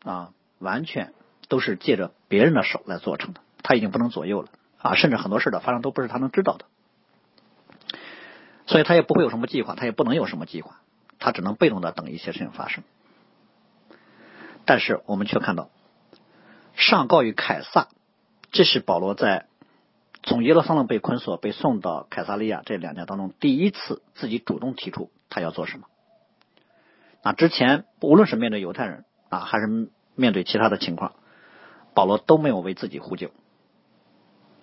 [0.05, 1.13] 啊，完全
[1.49, 6.67] 都是借着别人的手来做成的，他已经不能左右了啊，甚至很多事的发生都不是他能知道的。
[8.67, 10.81] 所以他也不会有什么计划，他也不能有什么计划，
[11.19, 12.85] 他只能被动的等一些事情发生。
[14.65, 15.71] 但是我们却看到，
[16.77, 17.89] 上告于凯撒，
[18.53, 19.47] 这是保罗在
[20.23, 25.87] 从耶路撒冷被捆锁、被送到凯撒利亚这两年当中第一次自己主动提出他要做什么。
[27.23, 29.67] 啊之前无论是面对犹太人啊，还是
[30.15, 31.13] 面对其他的情况
[31.95, 33.31] 保罗都没有为自己呼救。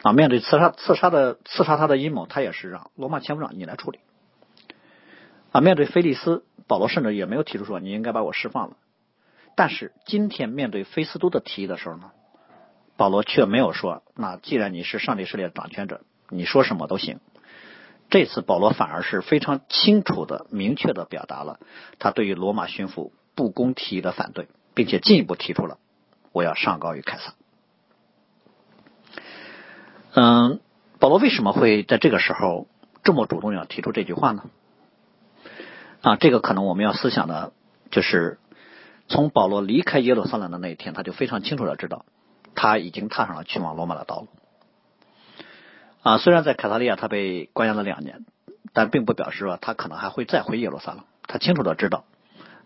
[0.04, 4.00] 啊，面对刺杀刺杀的刺杀他的阴谋，他也是让罗马前部长你来处理。
[5.52, 8.78] 啊，面对菲利斯，保罗甚至也没有提出说你应该把我释放了。
[9.56, 12.12] 但是今天面对菲斯都的提议的时候呢，
[12.96, 17.20] 保罗却没有说，那既然你是上帝势力的掌权者，你说什么都行。
[18.10, 21.60] 这次保罗反而是非常清楚的、明确的表达了
[22.00, 25.78] 他对于罗马巡抚不公提议的反对，并且进一步提出了
[26.32, 27.34] 我要上告于凯撒。
[30.14, 30.60] 嗯，
[31.00, 32.68] 保罗为什么会在这个时候
[33.04, 34.44] 这么主动要提出这句话呢？
[36.02, 37.52] 啊，这个可能我们要思想的，
[37.92, 38.40] 就是
[39.08, 42.06] 从保罗离开耶路撒冷的那一天，他就非常清楚的知道，
[42.56, 44.28] 他已经踏上了去往罗马的道路。
[46.02, 48.26] 啊，虽然在凯撒利亚他被关押了两年，
[48.74, 51.04] 但并不表示说他可能还会再回耶路撒冷。
[51.28, 52.06] 他清楚的知道，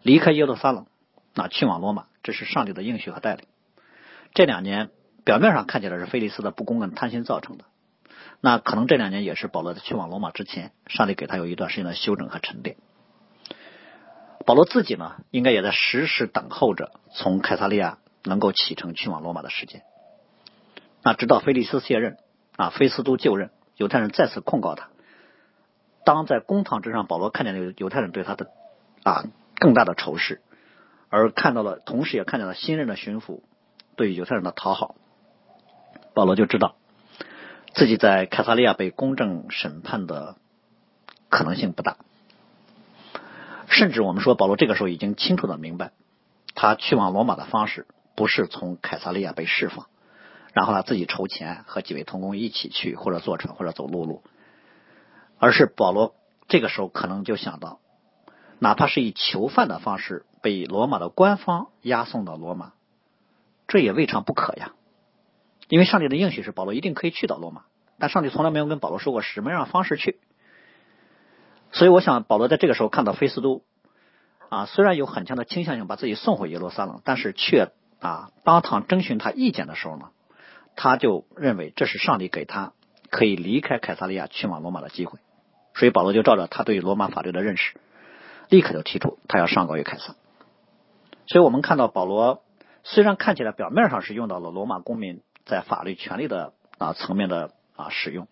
[0.04, 0.86] 离开耶路撒冷，
[1.34, 3.46] 那去往罗马，这是上帝的应许和带领。
[4.34, 4.90] 这两年
[5.24, 7.66] 表面上看起来是菲利斯的不公跟贪心造成的，
[8.40, 12.78] 那可能这两年也是保罗在去往罗马之前，上帝给他有一段时间的休整和沉淀。
[14.46, 19.82] 保罗自己呢，应该也在时时等候着从凯撒利亚能够启程去往罗马的时间。
[21.04, 22.18] 那直到菲利斯卸任，
[22.62, 24.90] 啊，菲斯都就任，犹太人再次控告他。
[26.06, 28.52] 当在公堂之上，保罗看见了犹太人对他的
[29.02, 29.24] 啊
[29.56, 30.42] 更大的仇视，
[31.10, 33.40] 而看到了，同时也看见了新任的巡抚
[33.96, 34.94] 对犹太人的讨好，
[36.14, 36.76] 保罗就知道
[37.74, 40.36] 自己在凯撒利亚被公正审判的
[41.30, 41.98] 可能性不大。
[43.70, 45.94] 甚至我们说，保罗这个时候已经清楚的明白，
[46.54, 49.88] 他去往罗马的方式不是从凯撒利亚被释放，
[50.54, 54.24] 然后呢自己筹钱和几位同工一起去，或者坐船，或者走陆路，
[55.40, 56.16] 而是保罗
[56.48, 57.80] 这个时候可能就想到，
[58.60, 62.74] 哪怕是以囚犯的方式被罗马的官方押送到罗马，
[63.68, 64.74] 这也未尝不可呀。
[65.70, 67.64] 因为上帝的应许是保罗一定可以去到罗马，
[67.98, 70.20] 但上帝从来没有跟保罗说过什么样的方式去。
[71.72, 73.64] 所以，我想保罗在这个时候看到菲斯都
[74.50, 80.10] 啊，虽然有很强的倾向性把自己送回耶路撒冷，但是却啊当堂征询他意见的时候呢，
[80.76, 82.74] 他就认为这是上帝给他
[83.10, 85.20] 可以离开凯撒利亚去往罗马的机会。
[85.74, 87.76] 所以保罗就照着他对罗马法律的认识，
[88.50, 90.16] 立刻就提出他要上告于凯撒。
[91.28, 92.44] 所以我们看到保罗
[92.84, 98.28] 虽然看起来表面上是用到了罗马公民在法律权利的啊层面的啊使用，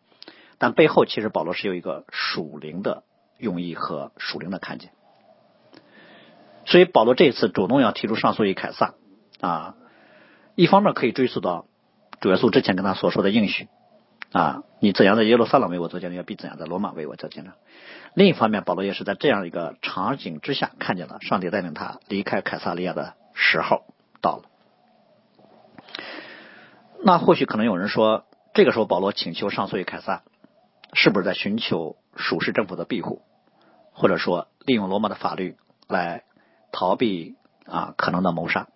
[0.58, 3.04] 但背后其实保罗是有一个属灵的。
[3.40, 4.92] 用意和属灵的看见，
[6.66, 8.96] 所以保罗这次主动要提出上诉于凯撒
[9.40, 9.76] 啊，
[10.56, 11.66] 一方面可以追溯到
[12.20, 13.68] 主耶稣之前跟他所说的应许
[14.32, 17.54] 啊，你怎样在耶路撒冷为我做见证，要比怎样在罗马为我做见证。
[18.14, 23.84] 另一方面，保罗也是在这样一个场景之下，看见了上帝带领他离开凯撒利亚的时候
[24.22, 24.44] 到了。
[27.04, 30.24] 那或许可能有人说，这个时候保罗请求上诉于凯撒，
[30.94, 33.22] 是不是在寻求属世政府的庇护？
[33.94, 36.24] 或者说利用罗马的法律来
[36.72, 38.68] 逃避啊可能的谋杀，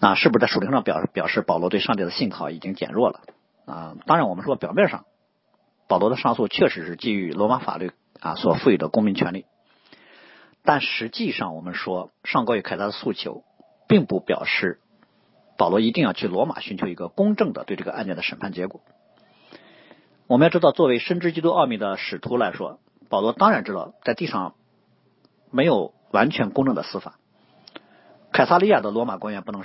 [0.00, 3.20] 那是不是在属灵上表示表示保罗对上帝的信号已经减弱了
[3.66, 3.96] 啊？
[4.06, 5.04] 当然，我们说表面上
[5.88, 9.44] 保罗的上诉确实是基于罗马法律啊所赋予的公民权利，
[10.62, 13.42] 但实际上我们说上告与凯撒的诉求，
[13.88, 14.80] 并不表示
[15.56, 18.80] 保罗一定要去罗马寻求一个公正的对这个案件的审判结果。
[20.26, 22.78] 我们要知道，作为深知基督奥秘的使徒来说。
[23.10, 24.54] 保罗当然知道，在地上
[25.50, 27.18] 没有完全公正的司法。
[28.32, 29.64] 凯撒利亚的罗马官员不能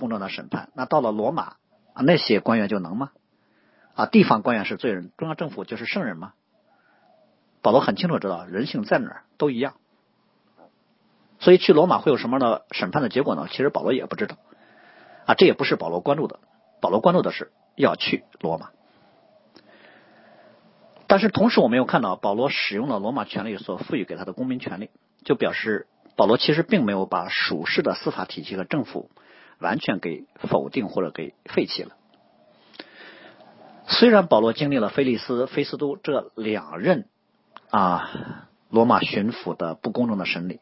[0.00, 1.42] 公正的审判，那到了罗马
[1.92, 3.12] 啊，那些官员就能吗？
[3.94, 6.32] 啊，地方官员是罪人，中央政府就是圣人吗？
[7.62, 9.74] 保罗很清楚知道，人性在哪儿都一样。
[11.38, 13.46] 所以去罗马会有什么样的审判的结果呢？
[13.50, 14.36] 其实保罗也不知道。
[15.26, 16.40] 啊，这也不是保罗关注的。
[16.80, 18.70] 保罗关注的是要去罗马。
[21.06, 24.90] 但是同时，我们又看到保罗使用了罗马权力所赋予给他的公民权利，
[25.24, 29.10] 就表示保罗其实并没有把属世的司法体系和政府
[29.60, 31.96] 完全给否定或者给废弃了。
[33.86, 37.06] 虽然保罗经历了菲利斯、菲斯都这两任
[37.70, 40.60] 啊罗马巡抚的不公正的审理，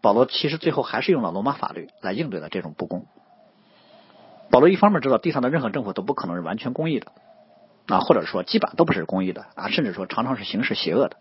[0.00, 3.06] 保罗其实最后还是用了罗马法律来应对了这种不公。
[4.50, 7.12] 保罗一方面知道地上的任何政府都不可能是完全公义的。
[7.88, 11.18] 啊，或者说基本都不是公义的啊，甚至说常常是行事邪恶的。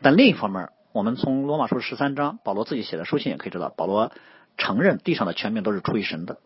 [0.00, 4.12] 但另一方面，我们从罗马书十三章保罗自己写的书信也可以知道，保罗
[4.60, 6.38] 承认地上的权柄都是出于神的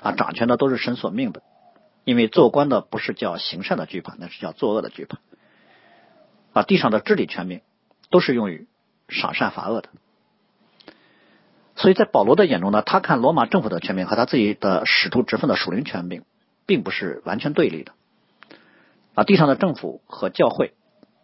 [0.00, 1.42] 啊，掌权的都是神所命的，
[2.04, 5.18] 因为做官的不是叫行善的惧怕，那是叫作恶的惧怕
[6.52, 6.62] 啊。
[6.62, 7.62] 地上的治理权柄
[8.08, 8.68] 都是用于
[9.08, 9.88] 赏善罚恶的。
[11.74, 16.22] 所以在保罗的眼中呢，他看罗马政府的权柄和他自己的使徒职分的属灵权柄，
[16.66, 17.92] 并不是完全对立的。
[19.14, 20.74] 啊，地上的政府和教会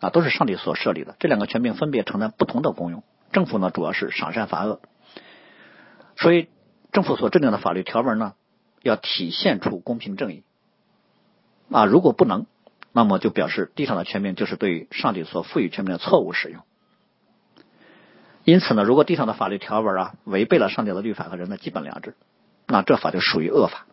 [0.01, 3.05] 啊，都是上帝所设立的，这两个权柄分别承担不同的功用。
[3.32, 4.80] 政府呢，主要是赏善罚恶，
[6.22, 6.48] 所以
[6.92, 8.34] 政府所制定的法律条文呢，
[8.80, 10.44] 要体现出公平正义。
[11.70, 12.46] 啊，如果不能，
[12.92, 16.62] 那么就表示地上的权柄就是对上帝所赋予权柄的错误使用。
[18.44, 22.14] 因此呢，如果地上的法律条文啊违背了上帝的律法和人的基本良知，
[22.66, 23.86] 那这法就属于恶法，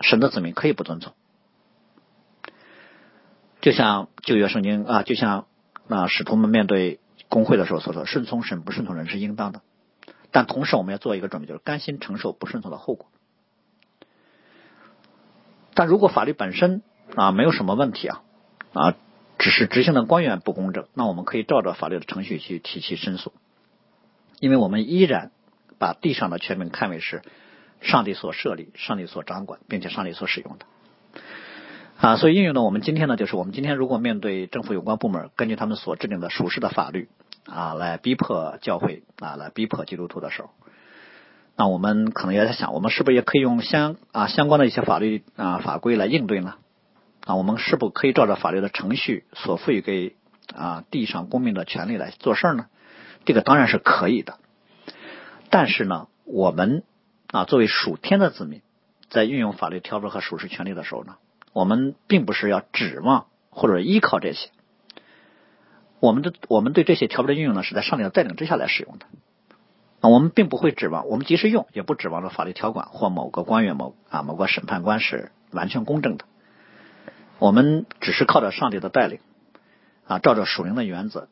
[0.00, 1.12] 神的子民可以不遵从。
[3.60, 5.46] 就像旧约圣经啊，就像
[5.86, 9.60] 那使徒们面对工会的时候所说：“顺从神，不顺从人是应当的。”
[10.32, 13.06] 但同时，我们要做一个准备，就是甘心承受不顺从的后果。
[15.74, 16.82] 但如果法律本身
[17.14, 18.22] 啊没有什么问题啊
[18.72, 18.94] 啊，
[19.38, 23.32] 只是执行的官员不公正，那我们可以照着法律的程序去提起申诉，
[24.40, 25.32] 因为我们依然
[25.78, 27.22] 把地上的权柄看为是
[27.82, 30.64] 上帝所设立、上帝所掌管，并且上帝所使用的
[31.98, 32.16] 啊。
[32.16, 37.10] 所以应用呢，我们今天呢，就是我们今天如果面对政府有关部门根据他们所制定的属实的法律
[37.46, 40.50] 啊来逼迫教会啊来逼迫基督徒的时候。
[41.56, 46.56] 那我们可能也在想，我们是不是也可以用相啊相关的一些法律啊法规来应对呢？
[47.24, 50.14] 啊，我们是否可以照着法律的程序所赋予给
[50.54, 52.66] 啊地上公民的权利来做事呢？
[53.24, 54.38] 这个当然是可以的。
[55.48, 56.84] 但是呢，我们
[57.32, 58.60] 啊作为属天的子民，
[59.08, 61.16] 在运用法律条文和属实权利的时候呢，
[61.52, 64.50] 我们并不是要指望或者依靠这些。
[66.00, 69.06] 我们的我们对这些条文的运用呢，是在上帝的带领之下来使用的。
[70.00, 76.26] 啊，我们并不会指望，我们即使用，也不指望着法律条款或某个官员、某啊某个审判官是完全公正的。
[77.38, 79.20] 我们只是靠着上帝的带领，
[80.06, 81.28] 啊，照着属灵的原则，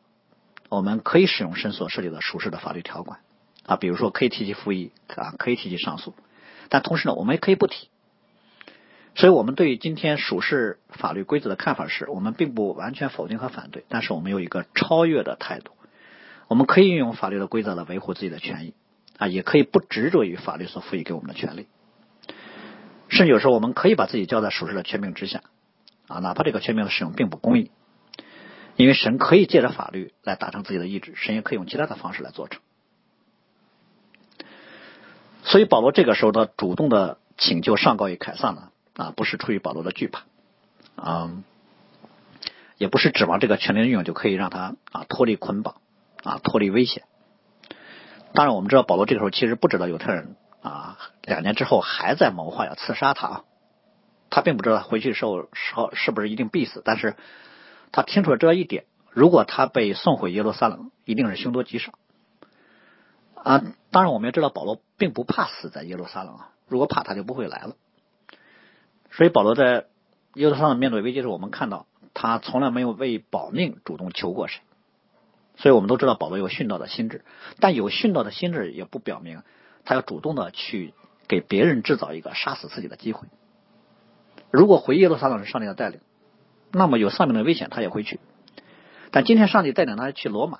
[0.69, 3.19] 我们可以使用神所设立的属实的法律条款
[3.65, 6.15] 啊，比如说可以提起复议啊，可以提起上诉，
[6.69, 7.89] 但同时呢，我们也可以不提。
[9.15, 15.71] 所以，我们对于今天属实法律规则的看法是，我们并不完全否定和反对，但是我们有一个超越的态度。
[16.47, 18.73] 我们可以运用法律的规则来维护自己的权益
[19.17, 21.67] 啊，也可以不执着于法律所赋予给我们的权利，
[23.07, 25.41] 甚至有时候我们可以把自己交在属实的权柄之下
[26.07, 27.71] 啊，哪怕这个权柄的使用并不公义，
[28.75, 32.61] 因为神可以借着法律来达成自己的意志，神也可以用其他的方式来做成。
[35.43, 40.23] 所以保罗这个时候的主动的请求上告于凯撒呢啊，不是出于保罗的惧怕
[40.95, 41.31] 啊，
[42.77, 45.75] 也不是指望这个权力运用就可以让他啊脱离捆绑。
[46.23, 47.03] 啊，脱离危险。
[48.33, 53.43] 当然，我们知道保罗这个时候其实不知道犹太人啊，两年之后还在谋划要刺杀他啊。
[54.31, 57.15] 他并不知道回去的时候时候是不是一定必死，但是
[57.91, 61.91] 他听出了这一点：如果他被送回耶路撒冷，一定是凶多吉少。
[63.35, 67.75] 啊，当然我们也知道保罗并不怕死在耶路撒冷啊，如果怕他就不会来了。
[69.15, 69.85] 所以保罗在
[70.33, 74.61] 耶路撒冷面对危机时，我们看到他从来没有为保命主动求过谁。
[75.57, 77.23] 所以我们都知道保罗有殉道的心智，
[77.61, 79.41] 但有殉道的心智也不表明
[79.85, 80.93] 他要主动的去
[81.29, 83.29] 给别人制造一个杀死自己的机会。
[84.51, 86.01] 如果回耶路撒冷是上帝的带领，
[86.73, 88.19] 那么有上面的危险他也会去。
[89.11, 90.59] 但今天上帝带领他去罗马，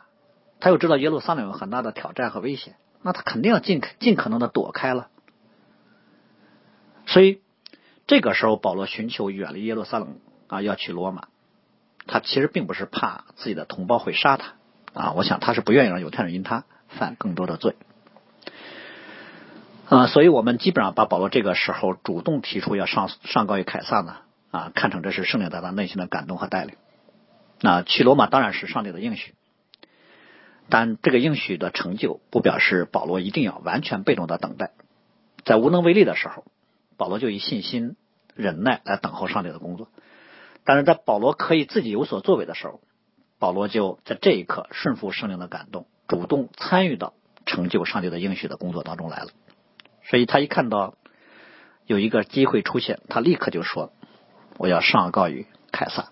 [0.61, 5.09] 他又知道耶路撒冷有很大的挑战和危险，那他肯定要尽尽可能的躲开了。
[7.05, 7.41] 所以
[8.07, 11.27] 这个时候保罗寻求远离耶路撒冷啊，要去罗马，
[12.07, 14.53] 他其实并不是怕自己的同胞会杀他。
[14.93, 17.75] 啊，我想他是不愿意让犹太人因他犯更多的罪，
[19.89, 24.19] 啊，所以我们基本上把保罗这个时候主动提出要上上告于凯撒呢，
[24.51, 26.75] 啊，看成这是圣灵在他内心的感动和带领。
[27.59, 29.33] 那去罗马当然是上帝的应许，
[30.69, 34.71] 但这个应许的成就不表示保罗一定要完全被动的等待，
[35.43, 36.45] 在无能为力的时候，
[36.97, 37.95] 保罗就以信心
[38.33, 39.89] 忍耐来等候上帝的工作，
[40.63, 42.81] 但是在保罗可以自己有所作为的时候。
[43.37, 47.13] 保罗就在这一刻顺服圣灵的感动，主动参与到
[47.45, 49.27] 成就上帝的应许的工作当中来了。
[50.03, 50.95] 所以他一看到
[51.85, 53.91] 有一个机会出现，他立刻就说
[54.57, 56.11] ：“我要上告于凯撒。”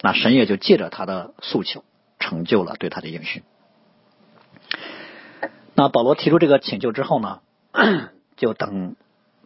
[0.00, 1.84] 那神也就借着他的诉求，
[2.20, 3.42] 成就了对他的应许。
[5.74, 7.40] 那保罗提出这个请求之后呢，
[8.36, 8.94] 就等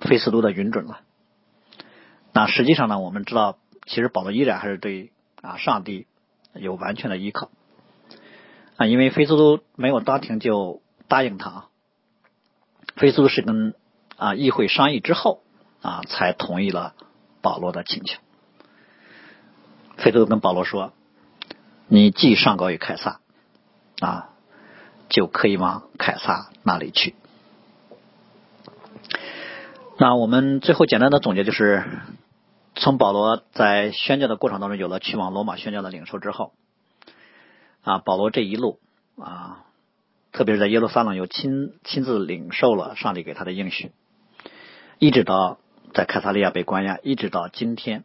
[0.09, 1.01] 费斯都的允准了。
[2.33, 6.07] 那实际上呢，我们知道，其实保罗依然还是对啊上帝。
[6.57, 7.51] 有完全的依靠
[8.77, 11.65] 啊，因为菲斯都没有当庭就答应他，
[12.95, 13.75] 菲斯都是跟
[14.17, 15.43] 啊议会商议之后
[15.83, 16.95] 啊才同意了
[17.43, 18.21] 保罗的请求。
[19.97, 20.93] 菲斯都跟保罗说
[21.91, 23.19] ：“你既上告于凯撒
[23.99, 24.31] 啊，
[25.09, 27.17] 就可以往凯撒那里去
[29.97, 31.85] 那我们最后简单的总结就是，
[32.75, 36.53] 从保罗在宣教的过程当中有了去往罗马宣教的领受之后，
[37.85, 38.81] 啊，保罗这一路
[39.17, 39.67] 啊，
[40.33, 43.93] 特别是在耶路撒冷又亲亲自领受了上帝给他的应许，
[44.99, 45.59] 一直到
[45.95, 48.03] 在凯撒利亚被关押，一直到今天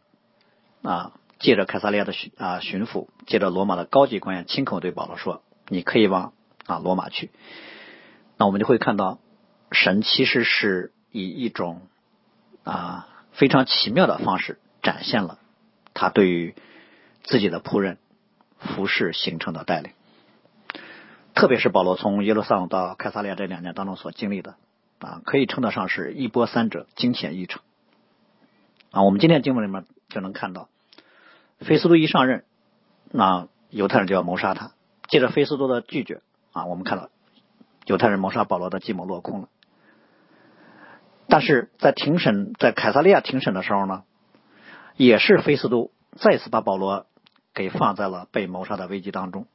[0.82, 6.34] 啊，借着凯撒利亚的巡啊巡抚，借着罗马的高级官员亲口对保罗说：“你可以往
[6.66, 7.32] 啊罗马去。”
[8.38, 9.18] 那我们就会看到，
[9.72, 10.92] 神其实是。
[11.12, 11.82] 以一种
[12.64, 15.38] 啊非常奇妙的方式展现了
[15.94, 16.54] 他对于
[17.22, 17.98] 自己的仆人
[18.58, 19.92] 服侍形成的带领，
[21.34, 24.56] 特别是保罗从耶路撒冷到开撒利亚这两年当中所经历的
[25.00, 27.62] 啊，可以称得上是一波三折、惊险异常
[28.90, 29.02] 啊。
[29.02, 30.68] 我们今天经文里面就能看到，
[31.58, 32.44] 菲斯都一上任，
[33.10, 34.72] 那犹太人就要谋杀他，
[35.08, 36.20] 借着菲斯都的拒绝
[36.52, 37.08] 啊，我们看到
[37.86, 39.48] 犹太人谋杀保罗的计谋落空了。
[41.30, 44.02] 但是在庭审，在凯撒利亚庭审的时候呢，
[44.96, 47.06] 也是菲斯都再次把保罗
[47.54, 49.46] 给放在了被谋杀的危机当中。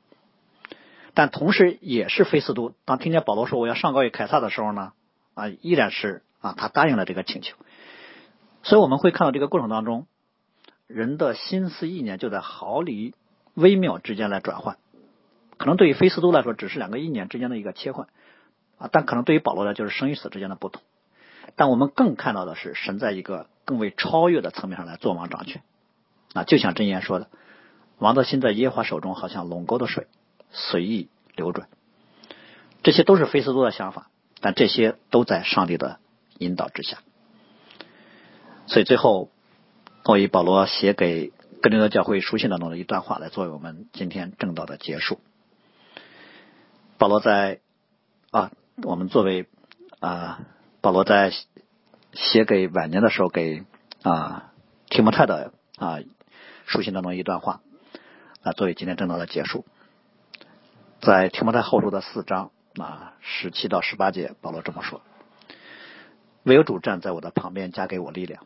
[1.13, 4.93] 但同时，也是菲斯都当听见保罗说我要上告于凯撒的时候呢，
[5.33, 7.55] 啊，依然是啊，他答应了这个请求。
[8.63, 10.07] 所以我们会看到这个过程当中，
[10.87, 13.13] 人的心思意念就在毫厘
[13.53, 14.77] 微妙之间来转换。
[15.57, 18.07] 可能对于菲斯都来说，只是两个意念之间的一个切换
[18.77, 20.81] 啊，但可能对于保罗呢，就是生与死之间的不同。
[21.55, 25.61] 但我们更看到的是，神在一个更为超越的层面上来做王掌权。
[26.33, 27.29] 啊，就像真言说的，
[27.97, 30.07] 王的心在耶和华手中，好像垄沟的水，
[30.51, 31.69] 随意流转。
[32.83, 34.09] 这些都是菲斯多的想法，
[34.41, 35.99] 但这些都在上帝的
[36.37, 36.97] 引导之下。
[38.67, 39.29] 所以最后，
[40.03, 41.31] 我以保罗写给
[41.61, 45.19] 哥林多教会书信当中的一段话来作为我们今天正道的结束。
[46.97, 47.59] 保罗在
[48.31, 48.51] 啊，
[48.83, 49.47] 我们作为
[49.99, 50.41] 啊。
[50.85, 51.33] 保罗在
[52.13, 53.63] 写给晚年的时候，给
[54.03, 54.53] 啊
[54.87, 55.97] 提摩太的啊
[56.67, 57.61] 书信当中一段话
[58.43, 59.65] 啊，作为今天正道的结束。
[61.01, 65.01] 在提摩太后书的四章啊十七到十八节，保罗这么说
[66.45, 68.45] ：“唯有主站在我的旁边，加给我力量，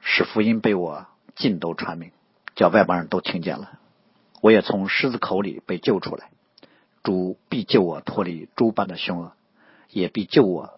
[0.00, 2.12] 使福音被我尽都传明，
[2.54, 3.80] 叫外邦人都听见了。
[4.40, 6.30] 我也从狮子口里被救出来，
[7.02, 9.32] 主必救我脱离诸般的凶恶，
[9.90, 10.72] 也必救我。”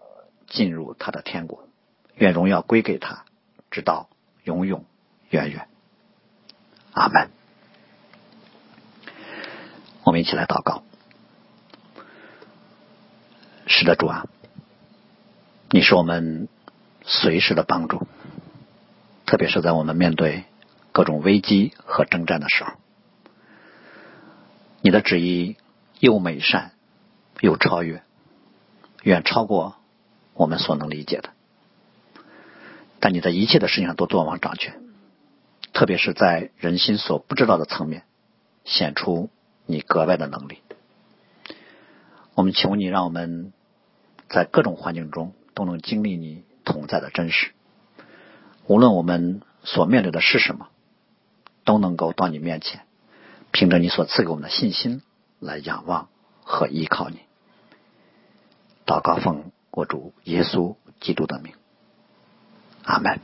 [0.46, 1.68] 进入他的天国，
[2.14, 3.24] 愿荣耀归给他，
[3.70, 4.08] 直到
[4.44, 4.84] 永永
[5.30, 5.68] 远远。
[6.92, 7.30] 阿门。
[10.04, 10.82] 我们一起来祷告。
[13.66, 14.26] 是的，主啊，
[15.70, 16.48] 你是我们
[17.02, 18.06] 随时的帮助，
[19.26, 20.44] 特别是在我们面对
[20.92, 22.72] 各种危机和征战的时候，
[24.82, 25.56] 你的旨意
[25.98, 26.72] 又美善
[27.40, 28.02] 又超越，
[29.02, 29.76] 远超过。
[30.34, 31.30] 我们所能理解的，
[32.98, 34.80] 但你在一切的事情上都做王掌权，
[35.72, 38.02] 特别是在人心所不知道的层面，
[38.64, 39.30] 显出
[39.64, 40.58] 你格外的能力。
[42.34, 43.52] 我们求你，让我们
[44.28, 47.52] 在各种环境中都能经历你同在的真实。
[48.66, 50.66] 无论我们所面对的是什么，
[51.64, 52.80] 都能够到你面前，
[53.52, 55.00] 凭着你所赐给我们的信心
[55.38, 56.08] 来仰望
[56.42, 57.20] 和依靠你。
[58.84, 59.53] 祷告奉。
[59.74, 61.52] 我主耶稣基督的名，
[62.84, 63.20] 阿门。